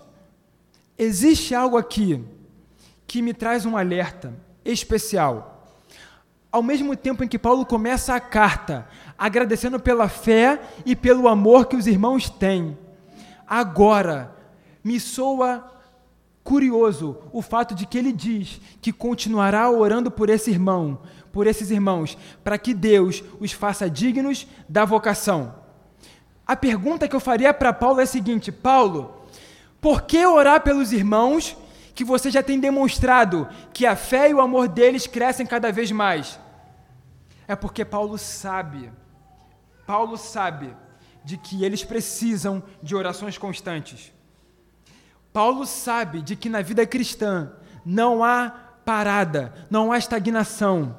existe 0.97 1.55
algo 1.55 1.77
aqui 1.77 2.23
que 3.09 3.23
me 3.23 3.33
traz 3.33 3.65
um 3.65 3.75
alerta 3.75 4.31
especial. 4.63 5.65
Ao 6.51 6.61
mesmo 6.61 6.95
tempo 6.95 7.23
em 7.23 7.27
que 7.27 7.39
Paulo 7.39 7.65
começa 7.65 8.13
a 8.13 8.19
carta 8.19 8.87
agradecendo 9.17 9.79
pela 9.79 10.07
fé 10.07 10.61
e 10.85 10.95
pelo 10.95 11.27
amor 11.27 11.65
que 11.65 11.75
os 11.75 11.87
irmãos 11.87 12.29
têm, 12.29 12.77
agora 13.47 14.31
me 14.83 14.99
soa 14.99 15.73
curioso 16.43 17.17
o 17.33 17.41
fato 17.41 17.73
de 17.73 17.87
que 17.87 17.97
ele 17.97 18.13
diz 18.13 18.61
que 18.79 18.93
continuará 18.93 19.67
orando 19.71 20.11
por 20.11 20.29
esse 20.29 20.51
irmão, 20.51 20.99
por 21.31 21.47
esses 21.47 21.71
irmãos, 21.71 22.15
para 22.43 22.59
que 22.59 22.75
Deus 22.75 23.23
os 23.39 23.51
faça 23.51 23.89
dignos 23.89 24.45
da 24.67 24.85
vocação. 24.85 25.55
A 26.45 26.55
pergunta 26.55 27.07
que 27.07 27.15
eu 27.15 27.19
faria 27.19 27.55
para 27.55 27.73
Paulo 27.73 28.01
é 28.01 28.03
a 28.03 28.07
seguinte: 28.07 28.51
Paulo, 28.51 29.25
por 29.81 30.03
que 30.03 30.23
orar 30.27 30.61
pelos 30.61 30.91
irmãos 30.91 31.57
que 31.99 32.05
você 32.05 32.31
já 32.31 32.41
tem 32.41 32.57
demonstrado 32.57 33.45
que 33.73 33.85
a 33.85 33.93
fé 33.93 34.29
e 34.29 34.33
o 34.33 34.39
amor 34.39 34.69
deles 34.69 35.05
crescem 35.05 35.45
cada 35.45 35.69
vez 35.69 35.91
mais? 35.91 36.39
É 37.45 37.57
porque 37.57 37.83
Paulo 37.83 38.17
sabe, 38.17 38.89
Paulo 39.85 40.15
sabe 40.15 40.73
de 41.25 41.35
que 41.35 41.61
eles 41.65 41.83
precisam 41.83 42.63
de 42.81 42.95
orações 42.95 43.37
constantes. 43.37 44.13
Paulo 45.33 45.65
sabe 45.65 46.21
de 46.21 46.37
que 46.37 46.47
na 46.47 46.61
vida 46.61 46.87
cristã 46.87 47.51
não 47.85 48.23
há 48.23 48.49
parada, 48.85 49.53
não 49.69 49.91
há 49.91 49.97
estagnação. 49.97 50.97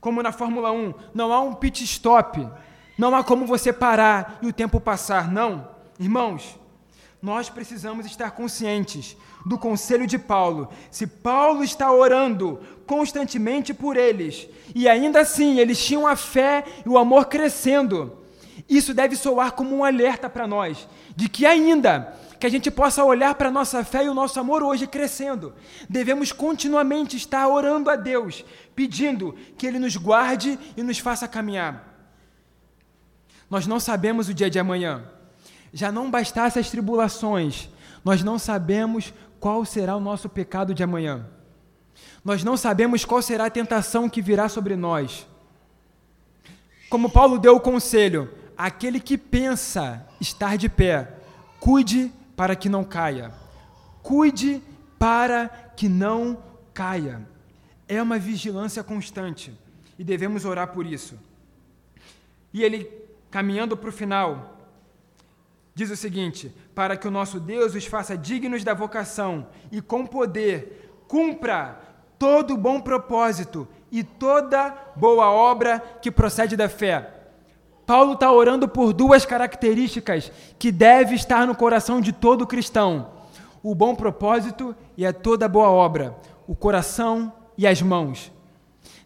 Como 0.00 0.22
na 0.22 0.32
Fórmula 0.32 0.72
1, 0.72 0.94
não 1.12 1.30
há 1.34 1.40
um 1.42 1.52
pit 1.52 1.84
stop, 1.84 2.48
não 2.96 3.14
há 3.14 3.22
como 3.22 3.46
você 3.46 3.74
parar 3.74 4.38
e 4.40 4.46
o 4.46 4.54
tempo 4.54 4.80
passar, 4.80 5.30
não. 5.30 5.68
Irmãos, 6.00 6.58
nós 7.22 7.48
precisamos 7.48 8.04
estar 8.04 8.32
conscientes 8.32 9.16
do 9.46 9.56
conselho 9.56 10.08
de 10.08 10.18
Paulo. 10.18 10.68
Se 10.90 11.06
Paulo 11.06 11.62
está 11.62 11.90
orando 11.92 12.60
constantemente 12.84 13.72
por 13.72 13.96
eles, 13.96 14.48
e 14.74 14.88
ainda 14.88 15.20
assim 15.20 15.60
eles 15.60 15.82
tinham 15.82 16.04
a 16.04 16.16
fé 16.16 16.64
e 16.84 16.88
o 16.88 16.98
amor 16.98 17.26
crescendo, 17.26 18.18
isso 18.68 18.92
deve 18.92 19.14
soar 19.14 19.52
como 19.52 19.76
um 19.76 19.84
alerta 19.84 20.28
para 20.28 20.48
nós, 20.48 20.88
de 21.14 21.28
que 21.28 21.46
ainda 21.46 22.18
que 22.40 22.46
a 22.46 22.50
gente 22.50 22.72
possa 22.72 23.04
olhar 23.04 23.36
para 23.36 23.50
a 23.50 23.52
nossa 23.52 23.84
fé 23.84 24.04
e 24.04 24.08
o 24.08 24.14
nosso 24.14 24.40
amor 24.40 24.64
hoje 24.64 24.88
crescendo. 24.88 25.54
Devemos 25.88 26.32
continuamente 26.32 27.16
estar 27.16 27.46
orando 27.46 27.88
a 27.88 27.94
Deus, 27.94 28.44
pedindo 28.74 29.36
que 29.56 29.64
Ele 29.64 29.78
nos 29.78 29.96
guarde 29.96 30.58
e 30.76 30.82
nos 30.82 30.98
faça 30.98 31.28
caminhar. 31.28 31.88
Nós 33.48 33.64
não 33.64 33.78
sabemos 33.78 34.28
o 34.28 34.34
dia 34.34 34.50
de 34.50 34.58
amanhã. 34.58 35.04
Já 35.72 35.90
não 35.90 36.10
bastasse 36.10 36.58
as 36.58 36.70
tribulações, 36.70 37.68
nós 38.04 38.22
não 38.22 38.38
sabemos 38.38 39.12
qual 39.40 39.64
será 39.64 39.96
o 39.96 40.00
nosso 40.00 40.28
pecado 40.28 40.74
de 40.74 40.82
amanhã. 40.82 41.26
Nós 42.24 42.44
não 42.44 42.56
sabemos 42.56 43.04
qual 43.04 43.20
será 43.20 43.46
a 43.46 43.50
tentação 43.50 44.08
que 44.08 44.22
virá 44.22 44.48
sobre 44.48 44.76
nós. 44.76 45.26
Como 46.88 47.10
Paulo 47.10 47.38
deu 47.38 47.56
o 47.56 47.60
conselho, 47.60 48.30
aquele 48.56 49.00
que 49.00 49.16
pensa 49.16 50.06
estar 50.20 50.56
de 50.56 50.68
pé, 50.68 51.16
cuide 51.58 52.12
para 52.36 52.54
que 52.54 52.68
não 52.68 52.84
caia. 52.84 53.32
Cuide 54.02 54.62
para 54.98 55.48
que 55.76 55.88
não 55.88 56.38
caia. 56.72 57.26
É 57.88 58.00
uma 58.00 58.18
vigilância 58.18 58.84
constante 58.84 59.52
e 59.98 60.04
devemos 60.04 60.44
orar 60.44 60.68
por 60.68 60.86
isso. 60.86 61.18
E 62.52 62.62
ele, 62.62 62.90
caminhando 63.30 63.76
para 63.76 63.88
o 63.88 63.92
final, 63.92 64.51
diz 65.74 65.90
o 65.90 65.96
seguinte: 65.96 66.54
para 66.74 66.96
que 66.96 67.08
o 67.08 67.10
nosso 67.10 67.38
Deus 67.38 67.74
os 67.74 67.86
faça 67.86 68.16
dignos 68.16 68.64
da 68.64 68.74
vocação 68.74 69.46
e 69.70 69.80
com 69.80 70.06
poder 70.06 71.02
cumpra 71.08 71.80
todo 72.18 72.56
bom 72.56 72.80
propósito 72.80 73.68
e 73.90 74.02
toda 74.02 74.74
boa 74.96 75.30
obra 75.30 75.80
que 76.00 76.10
procede 76.10 76.56
da 76.56 76.68
fé 76.68 77.22
Paulo 77.86 78.12
está 78.12 78.30
orando 78.30 78.68
por 78.68 78.92
duas 78.92 79.26
características 79.26 80.30
que 80.58 80.70
deve 80.70 81.14
estar 81.14 81.46
no 81.46 81.54
coração 81.54 82.00
de 82.00 82.12
todo 82.12 82.46
cristão: 82.46 83.10
o 83.62 83.74
bom 83.74 83.94
propósito 83.94 84.74
e 84.96 85.04
a 85.04 85.12
toda 85.12 85.48
boa 85.48 85.70
obra, 85.70 86.16
o 86.46 86.54
coração 86.54 87.32
e 87.56 87.66
as 87.66 87.82
mãos. 87.82 88.32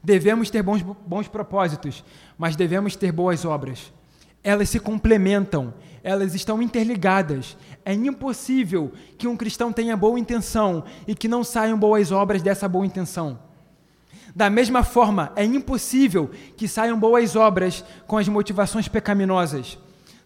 Devemos 0.03 0.51
ter 0.51 0.63
bons, 0.63 0.83
bons 0.83 1.27
propósitos, 1.27 2.05
mas 2.39 2.55
devemos 2.55 2.95
ter 2.95 3.11
boas 3.11 3.45
obras. 3.45 3.93
Elas 4.45 4.71
se 4.71 4.79
complementam, 4.79 5.75
elas 6.07 6.37
estão 6.37 6.63
interligadas. 6.63 7.57
É 7.85 7.93
impossível 7.93 8.93
que 9.19 9.27
um 9.27 9.37
cristão 9.37 9.73
tenha 9.73 9.97
boa 9.97 10.21
intenção 10.21 10.85
e 11.05 11.17
que 11.17 11.27
não 11.27 11.43
saiam 11.43 11.77
boas 11.77 12.13
obras 12.13 12.41
dessa 12.41 12.69
boa 12.69 12.87
intenção. 12.87 13.41
Da 14.33 14.49
mesma 14.49 14.85
forma, 14.85 15.33
é 15.35 15.45
impossível 15.45 16.31
que 16.57 16.69
saiam 16.69 16.97
boas 16.97 17.35
obras 17.35 17.85
com 18.07 18.17
as 18.17 18.29
motivações 18.29 18.87
pecaminosas. 18.87 19.77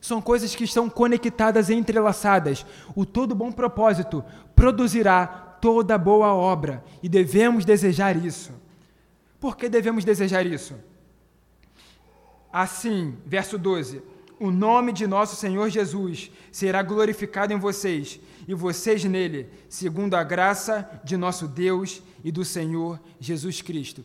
São 0.03 0.21
coisas 0.21 0.55
que 0.55 0.65
estão 0.65 0.87
conectadas 0.91 1.71
e 1.71 1.75
entrelaçadas. 1.75 2.67
O 2.95 3.07
todo 3.07 3.35
bom 3.35 3.51
propósito 3.51 4.23
produzirá 4.55 5.27
toda 5.63 5.97
boa 5.97 6.35
obra 6.35 6.85
e 7.03 7.09
devemos 7.09 7.65
desejar 7.65 8.23
isso. 8.23 8.53
Por 9.41 9.57
que 9.57 9.67
devemos 9.67 10.05
desejar 10.05 10.45
isso? 10.45 10.75
Assim, 12.53 13.17
verso 13.25 13.57
12: 13.57 14.03
O 14.41 14.51
nome 14.51 14.91
de 14.91 15.07
nosso 15.07 15.37
Senhor 15.37 15.69
Jesus 15.69 16.31
será 16.51 16.83
glorificado 16.83 17.53
em 17.53 17.59
vocês 17.59 18.19
e 18.49 18.55
vocês 18.55 19.05
nele, 19.05 19.51
segundo 19.69 20.15
a 20.15 20.25
graça 20.25 21.03
de 21.05 21.15
nosso 21.15 21.47
Deus 21.47 22.03
e 22.25 22.33
do 22.33 22.43
Senhor 22.43 22.99
Jesus 23.21 23.61
Cristo. 23.61 24.03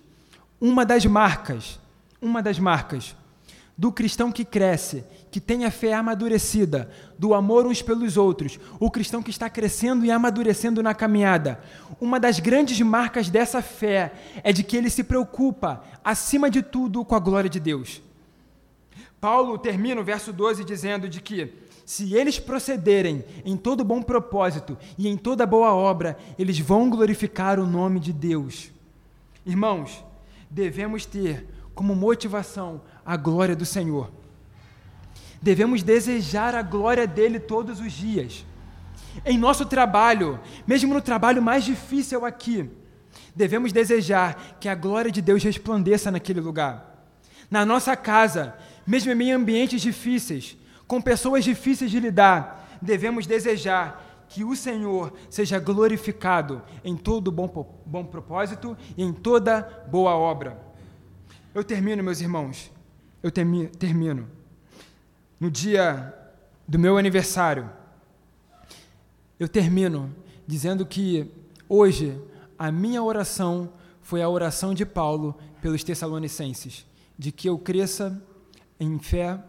Uma 0.59 0.85
das 0.85 1.05
marcas, 1.05 1.79
uma 2.21 2.43
das 2.43 2.59
marcas 2.59 3.15
do 3.77 3.93
cristão 3.93 4.29
que 4.29 4.43
cresce, 4.43 5.05
que 5.31 5.39
tem 5.39 5.63
a 5.63 5.71
fé 5.71 5.93
amadurecida, 5.93 6.91
do 7.17 7.33
amor 7.33 7.65
uns 7.65 7.81
pelos 7.81 8.17
outros, 8.17 8.59
o 8.77 8.91
cristão 8.91 9.23
que 9.23 9.31
está 9.31 9.49
crescendo 9.49 10.05
e 10.05 10.11
amadurecendo 10.11 10.83
na 10.83 10.93
caminhada. 10.93 11.61
Uma 11.99 12.19
das 12.19 12.41
grandes 12.41 12.79
marcas 12.81 13.29
dessa 13.29 13.61
fé 13.61 14.11
é 14.43 14.51
de 14.51 14.63
que 14.63 14.75
ele 14.75 14.89
se 14.89 15.05
preocupa, 15.05 15.81
acima 16.03 16.49
de 16.49 16.61
tudo, 16.61 17.05
com 17.05 17.15
a 17.15 17.19
glória 17.19 17.49
de 17.49 17.59
Deus. 17.61 18.01
Paulo 19.19 19.57
termina 19.57 20.01
o 20.01 20.03
verso 20.03 20.31
12 20.31 20.63
dizendo 20.63 21.09
de 21.09 21.21
que 21.21 21.53
se 21.85 22.15
eles 22.15 22.39
procederem 22.39 23.23
em 23.43 23.55
todo 23.55 23.83
bom 23.83 24.01
propósito 24.01 24.77
e 24.97 25.07
em 25.07 25.15
toda 25.15 25.45
boa 25.45 25.73
obra, 25.73 26.17
eles 26.37 26.57
vão 26.59 26.89
glorificar 26.89 27.59
o 27.59 27.67
nome 27.67 27.99
de 27.99 28.11
Deus. 28.11 28.71
Irmãos, 29.45 30.03
devemos 30.49 31.05
ter 31.05 31.47
como 31.75 31.95
motivação 31.95 32.81
a 33.05 33.15
glória 33.15 33.55
do 33.55 33.65
Senhor. 33.65 34.11
Devemos 35.41 35.83
desejar 35.83 36.55
a 36.55 36.63
glória 36.63 37.05
dele 37.05 37.39
todos 37.39 37.79
os 37.79 37.91
dias. 37.91 38.43
Em 39.23 39.37
nosso 39.37 39.65
trabalho, 39.65 40.39
mesmo 40.65 40.93
no 40.93 41.01
trabalho 41.01 41.41
mais 41.41 41.63
difícil 41.63 42.25
aqui, 42.25 42.67
devemos 43.35 43.71
desejar 43.71 44.57
que 44.59 44.67
a 44.67 44.73
glória 44.73 45.11
de 45.11 45.21
Deus 45.21 45.43
resplandeça 45.43 46.09
naquele 46.09 46.41
lugar. 46.41 46.95
Na 47.49 47.63
nossa 47.63 47.95
casa, 47.95 48.55
mesmo 48.85 49.11
em 49.11 49.31
ambientes 49.31 49.81
difíceis, 49.81 50.57
com 50.87 51.01
pessoas 51.01 51.43
difíceis 51.43 51.89
de 51.89 51.99
lidar, 51.99 52.77
devemos 52.81 53.25
desejar 53.25 54.25
que 54.27 54.43
o 54.43 54.55
Senhor 54.55 55.13
seja 55.29 55.59
glorificado 55.59 56.61
em 56.83 56.95
todo 56.95 57.31
bom, 57.31 57.47
bom 57.85 58.05
propósito 58.05 58.77
e 58.97 59.03
em 59.03 59.13
toda 59.13 59.61
boa 59.89 60.15
obra. 60.15 60.59
Eu 61.53 61.63
termino, 61.63 62.03
meus 62.03 62.21
irmãos, 62.21 62.71
eu 63.23 63.31
termino. 63.31 64.27
No 65.39 65.49
dia 65.49 66.13
do 66.67 66.77
meu 66.79 66.97
aniversário, 66.97 67.69
eu 69.39 69.47
termino 69.47 70.13
dizendo 70.47 70.85
que 70.85 71.31
hoje 71.67 72.19
a 72.57 72.71
minha 72.71 73.01
oração 73.03 73.73
foi 74.01 74.21
a 74.21 74.29
oração 74.29 74.73
de 74.73 74.85
Paulo 74.85 75.37
pelos 75.61 75.83
Tessalonicenses, 75.83 76.85
de 77.17 77.31
que 77.31 77.49
eu 77.49 77.57
cresça 77.57 78.21
em 78.79 78.99
fé, 78.99 79.39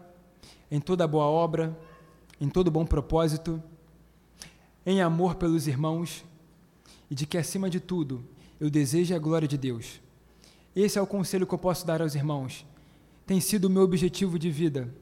em 0.69 0.79
toda 0.79 1.07
boa 1.07 1.25
obra, 1.25 1.77
em 2.39 2.49
todo 2.49 2.71
bom 2.71 2.85
propósito, 2.85 3.61
em 4.85 5.01
amor 5.01 5.35
pelos 5.35 5.67
irmãos 5.67 6.23
e 7.09 7.15
de 7.15 7.25
que, 7.25 7.37
acima 7.37 7.69
de 7.69 7.79
tudo, 7.79 8.23
eu 8.59 8.69
deseje 8.69 9.13
a 9.13 9.19
glória 9.19 9.47
de 9.47 9.57
Deus. 9.57 9.99
Esse 10.75 10.97
é 10.99 11.01
o 11.01 11.07
conselho 11.07 11.47
que 11.47 11.53
eu 11.53 11.59
posso 11.59 11.85
dar 11.85 12.01
aos 12.01 12.15
irmãos. 12.15 12.65
Tem 13.25 13.41
sido 13.41 13.65
o 13.65 13.69
meu 13.69 13.83
objetivo 13.83 14.37
de 14.37 14.51
vida. 14.51 14.93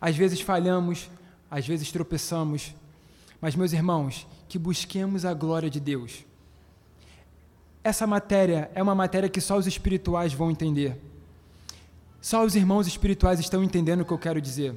Às 0.00 0.16
vezes 0.16 0.40
falhamos, 0.40 1.08
às 1.50 1.66
vezes 1.66 1.92
tropeçamos, 1.92 2.74
mas, 3.40 3.56
meus 3.56 3.72
irmãos, 3.72 4.26
que 4.48 4.58
busquemos 4.58 5.24
a 5.24 5.34
glória 5.34 5.70
de 5.70 5.80
Deus. 5.80 6.24
Essa 7.84 8.06
matéria 8.06 8.70
é 8.74 8.82
uma 8.82 8.94
matéria 8.94 9.28
que 9.28 9.40
só 9.40 9.56
os 9.56 9.66
espirituais 9.66 10.32
vão 10.32 10.50
entender. 10.50 11.00
Só 12.22 12.44
os 12.44 12.54
irmãos 12.54 12.86
espirituais 12.86 13.40
estão 13.40 13.64
entendendo 13.64 14.02
o 14.02 14.04
que 14.04 14.12
eu 14.12 14.18
quero 14.18 14.40
dizer. 14.40 14.76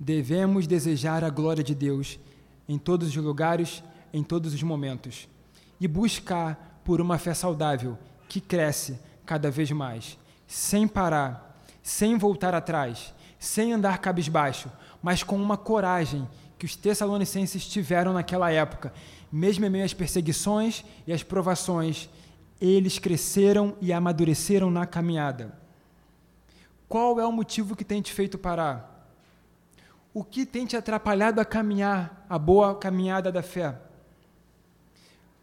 Devemos 0.00 0.66
desejar 0.66 1.22
a 1.22 1.28
glória 1.28 1.62
de 1.62 1.74
Deus 1.74 2.18
em 2.66 2.78
todos 2.78 3.08
os 3.08 3.16
lugares, 3.16 3.82
em 4.10 4.22
todos 4.22 4.54
os 4.54 4.62
momentos, 4.62 5.28
e 5.78 5.86
buscar 5.86 6.80
por 6.82 6.98
uma 6.98 7.18
fé 7.18 7.34
saudável 7.34 7.98
que 8.26 8.40
cresce 8.40 8.98
cada 9.26 9.50
vez 9.50 9.70
mais, 9.70 10.16
sem 10.46 10.88
parar, 10.88 11.62
sem 11.82 12.16
voltar 12.16 12.54
atrás, 12.54 13.12
sem 13.38 13.74
andar 13.74 13.98
cabisbaixo, 13.98 14.72
mas 15.02 15.22
com 15.22 15.36
uma 15.36 15.58
coragem 15.58 16.26
que 16.58 16.64
os 16.64 16.74
Tessalonicenses 16.74 17.68
tiveram 17.68 18.14
naquela 18.14 18.50
época, 18.50 18.94
mesmo 19.30 19.66
em 19.66 19.70
meio 19.70 19.84
às 19.84 19.92
perseguições 19.92 20.82
e 21.06 21.12
às 21.12 21.22
provações, 21.22 22.08
eles 22.58 22.98
cresceram 22.98 23.76
e 23.78 23.92
amadureceram 23.92 24.70
na 24.70 24.86
caminhada. 24.86 25.67
Qual 26.88 27.20
é 27.20 27.26
o 27.26 27.32
motivo 27.32 27.76
que 27.76 27.84
tem 27.84 28.00
te 28.00 28.12
feito 28.12 28.38
parar? 28.38 29.12
O 30.14 30.24
que 30.24 30.46
tem 30.46 30.64
te 30.64 30.76
atrapalhado 30.76 31.40
a 31.40 31.44
caminhar, 31.44 32.24
a 32.28 32.38
boa 32.38 32.74
caminhada 32.74 33.30
da 33.30 33.42
fé? 33.42 33.78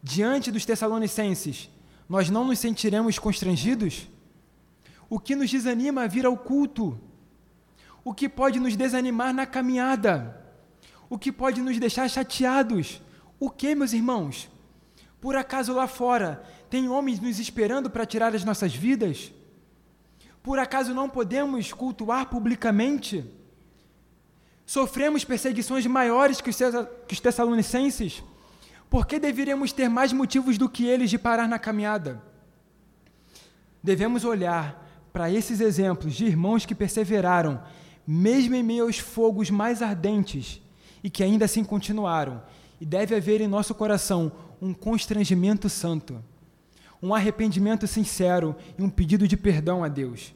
Diante 0.01 0.51
dos 0.51 0.65
Tessalonicenses, 0.65 1.69
nós 2.09 2.29
não 2.29 2.45
nos 2.45 2.59
sentiremos 2.59 3.19
constrangidos? 3.19 4.07
O 5.07 5.19
que 5.19 5.35
nos 5.35 5.51
desanima 5.51 6.03
a 6.03 6.07
vir 6.07 6.25
ao 6.25 6.35
culto? 6.35 6.99
O 8.03 8.13
que 8.13 8.27
pode 8.27 8.59
nos 8.59 8.75
desanimar 8.75 9.33
na 9.33 9.45
caminhada? 9.45 10.43
O 11.09 11.17
que 11.17 11.31
pode 11.31 11.61
nos 11.61 11.79
deixar 11.79 12.09
chateados? 12.09 13.01
O 13.39 13.49
que, 13.51 13.75
meus 13.75 13.93
irmãos? 13.93 14.49
Por 15.21 15.35
acaso 15.35 15.73
lá 15.73 15.87
fora 15.87 16.43
tem 16.69 16.89
homens 16.89 17.19
nos 17.19 17.39
esperando 17.39 17.89
para 17.89 18.05
tirar 18.05 18.35
as 18.35 18.43
nossas 18.43 18.73
vidas? 18.73 19.31
Por 20.45 20.59
acaso 20.59 20.93
não 20.93 21.09
podemos 21.09 21.73
cultuar 21.73 22.27
publicamente? 22.27 23.25
Sofremos 24.63 25.25
perseguições 25.25 25.87
maiores 25.87 26.39
que 26.39 26.51
os, 26.51 27.19
Tessalonicenses? 27.19 28.23
Por 28.87 29.07
que 29.07 29.17
deveríamos 29.17 29.71
ter 29.71 29.89
mais 29.89 30.13
motivos 30.13 30.55
do 30.55 30.69
que 30.69 30.85
eles 30.85 31.09
de 31.09 31.17
parar 31.17 31.47
na 31.47 31.57
caminhada? 31.57 32.21
Devemos 33.81 34.23
olhar 34.23 34.87
para 35.11 35.31
esses 35.31 35.59
exemplos 35.59 36.13
de 36.13 36.25
irmãos 36.25 36.63
que 36.63 36.75
perseveraram, 36.75 37.63
mesmo 38.05 38.53
em 38.53 38.61
meio 38.61 38.83
aos 38.83 38.99
fogos 38.99 39.49
mais 39.49 39.81
ardentes, 39.81 40.61
e 41.03 41.09
que 41.09 41.23
ainda 41.23 41.45
assim 41.45 41.63
continuaram. 41.63 42.43
E 42.79 42.85
deve 42.85 43.15
haver 43.15 43.41
em 43.41 43.47
nosso 43.47 43.73
coração 43.73 44.31
um 44.61 44.75
constrangimento 44.75 45.67
santo, 45.71 46.23
um 47.05 47.13
arrependimento 47.13 47.85
sincero 47.87 48.55
e 48.77 48.81
um 48.81 48.89
pedido 48.89 49.27
de 49.27 49.37
perdão 49.37 49.83
a 49.83 49.87
Deus 49.87 50.33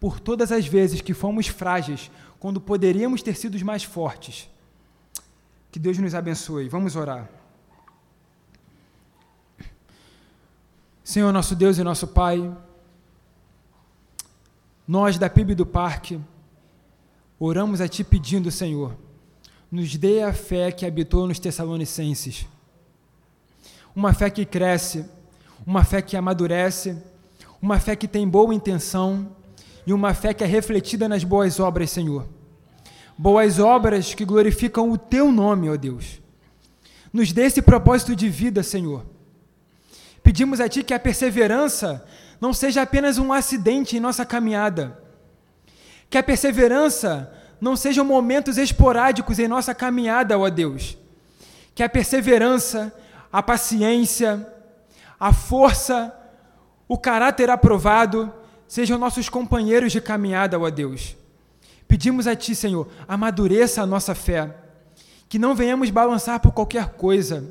por 0.00 0.20
todas 0.20 0.52
as 0.52 0.66
vezes 0.66 1.00
que 1.00 1.14
fomos 1.14 1.48
frágeis 1.48 2.10
quando 2.38 2.60
poderíamos 2.60 3.22
ter 3.22 3.36
sido 3.36 3.62
mais 3.64 3.82
fortes. 3.82 4.48
Que 5.70 5.78
Deus 5.78 5.98
nos 5.98 6.14
abençoe. 6.14 6.68
Vamos 6.68 6.96
orar. 6.96 7.28
Senhor, 11.02 11.32
nosso 11.32 11.56
Deus 11.56 11.78
e 11.78 11.84
nosso 11.84 12.06
Pai, 12.06 12.56
nós 14.86 15.18
da 15.18 15.28
PIB 15.28 15.54
do 15.54 15.66
Parque 15.66 16.20
oramos 17.38 17.80
a 17.80 17.88
Ti 17.88 18.04
pedindo, 18.04 18.50
Senhor, 18.50 18.96
nos 19.70 19.96
dê 19.96 20.22
a 20.22 20.32
fé 20.32 20.70
que 20.70 20.86
habitou 20.86 21.26
nos 21.26 21.38
Tessalonicenses. 21.38 22.46
Uma 23.94 24.14
fé 24.14 24.30
que 24.30 24.44
cresce, 24.44 25.04
uma 25.66 25.84
fé 25.84 26.00
que 26.00 26.16
amadurece, 26.16 26.96
uma 27.60 27.78
fé 27.78 27.96
que 27.96 28.08
tem 28.08 28.28
boa 28.28 28.54
intenção 28.54 29.36
e 29.86 29.92
uma 29.92 30.14
fé 30.14 30.32
que 30.34 30.44
é 30.44 30.46
refletida 30.46 31.08
nas 31.08 31.24
boas 31.24 31.58
obras, 31.58 31.90
Senhor. 31.90 32.26
Boas 33.16 33.58
obras 33.58 34.14
que 34.14 34.24
glorificam 34.24 34.90
o 34.90 34.98
Teu 34.98 35.32
nome, 35.32 35.68
ó 35.68 35.76
Deus. 35.76 36.20
Nos 37.12 37.32
dê 37.32 37.46
esse 37.46 37.60
propósito 37.60 38.14
de 38.14 38.28
vida, 38.28 38.62
Senhor. 38.62 39.04
Pedimos 40.22 40.60
a 40.60 40.68
Ti 40.68 40.82
que 40.82 40.94
a 40.94 41.00
perseverança 41.00 42.04
não 42.40 42.52
seja 42.52 42.82
apenas 42.82 43.18
um 43.18 43.32
acidente 43.32 43.96
em 43.96 44.00
nossa 44.00 44.24
caminhada, 44.24 45.02
que 46.08 46.16
a 46.16 46.22
perseverança 46.22 47.32
não 47.60 47.74
sejam 47.76 48.04
momentos 48.04 48.56
esporádicos 48.56 49.38
em 49.38 49.48
nossa 49.48 49.74
caminhada, 49.74 50.38
ó 50.38 50.48
Deus. 50.48 50.96
Que 51.74 51.82
a 51.82 51.88
perseverança, 51.88 52.92
a 53.32 53.42
paciência, 53.42 54.46
a 55.18 55.32
força, 55.32 56.14
o 56.86 56.96
caráter 56.96 57.50
aprovado 57.50 58.32
sejam 58.66 58.98
nossos 58.98 59.28
companheiros 59.28 59.92
de 59.92 60.00
caminhada, 60.00 60.58
ó 60.58 60.70
Deus. 60.70 61.16
Pedimos 61.86 62.26
a 62.26 62.36
Ti, 62.36 62.54
Senhor, 62.54 62.88
amadureça 63.06 63.82
a 63.82 63.86
nossa 63.86 64.14
fé, 64.14 64.54
que 65.28 65.38
não 65.38 65.54
venhamos 65.54 65.90
balançar 65.90 66.40
por 66.40 66.52
qualquer 66.52 66.90
coisa, 66.90 67.44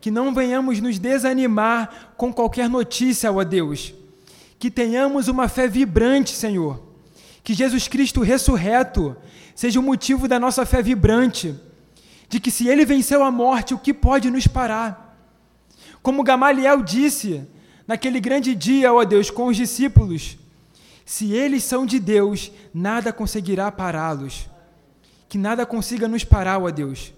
que 0.00 0.10
não 0.10 0.34
venhamos 0.34 0.80
nos 0.80 0.98
desanimar 0.98 2.12
com 2.16 2.32
qualquer 2.32 2.68
notícia, 2.68 3.30
ó 3.30 3.44
Deus, 3.44 3.94
que 4.58 4.70
tenhamos 4.70 5.28
uma 5.28 5.48
fé 5.48 5.68
vibrante, 5.68 6.34
Senhor 6.34 6.90
que 7.42 7.54
Jesus 7.54 7.88
Cristo 7.88 8.22
ressurreto 8.22 9.16
seja 9.54 9.80
o 9.80 9.82
motivo 9.82 10.28
da 10.28 10.38
nossa 10.38 10.64
fé 10.64 10.82
vibrante, 10.82 11.54
de 12.28 12.38
que 12.38 12.50
se 12.50 12.68
ele 12.68 12.84
venceu 12.84 13.24
a 13.24 13.30
morte, 13.30 13.74
o 13.74 13.78
que 13.78 13.92
pode 13.92 14.30
nos 14.30 14.46
parar? 14.46 15.09
Como 16.02 16.22
Gamaliel 16.22 16.82
disse 16.82 17.46
naquele 17.86 18.20
grande 18.20 18.54
dia, 18.54 18.92
ó 18.92 19.04
Deus, 19.04 19.30
com 19.30 19.46
os 19.46 19.56
discípulos: 19.56 20.38
se 21.04 21.32
eles 21.32 21.64
são 21.64 21.84
de 21.84 21.98
Deus, 21.98 22.50
nada 22.72 23.12
conseguirá 23.12 23.70
pará-los. 23.70 24.48
Que 25.28 25.38
nada 25.38 25.64
consiga 25.64 26.08
nos 26.08 26.24
parar, 26.24 26.60
ó 26.60 26.70
Deus. 26.70 27.12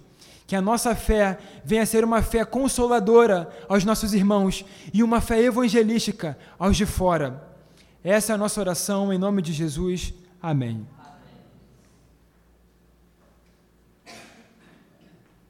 Que 0.45 0.55
a 0.55 0.61
nossa 0.61 0.93
fé 0.93 1.37
venha 1.63 1.83
a 1.83 1.85
ser 1.85 2.03
uma 2.03 2.21
fé 2.21 2.45
consoladora 2.45 3.49
aos 3.67 3.83
nossos 3.83 4.13
irmãos 4.13 4.65
e 4.93 5.01
uma 5.01 5.21
fé 5.21 5.41
evangelística 5.41 6.37
aos 6.59 6.77
de 6.77 6.85
fora 6.85 7.53
essa 8.03 8.33
é 8.33 8.35
a 8.35 8.37
nossa 8.37 8.59
oração 8.59 9.13
em 9.13 9.17
nome 9.17 9.41
de 9.41 9.53
Jesus. 9.53 10.13
Amém. 10.41 10.85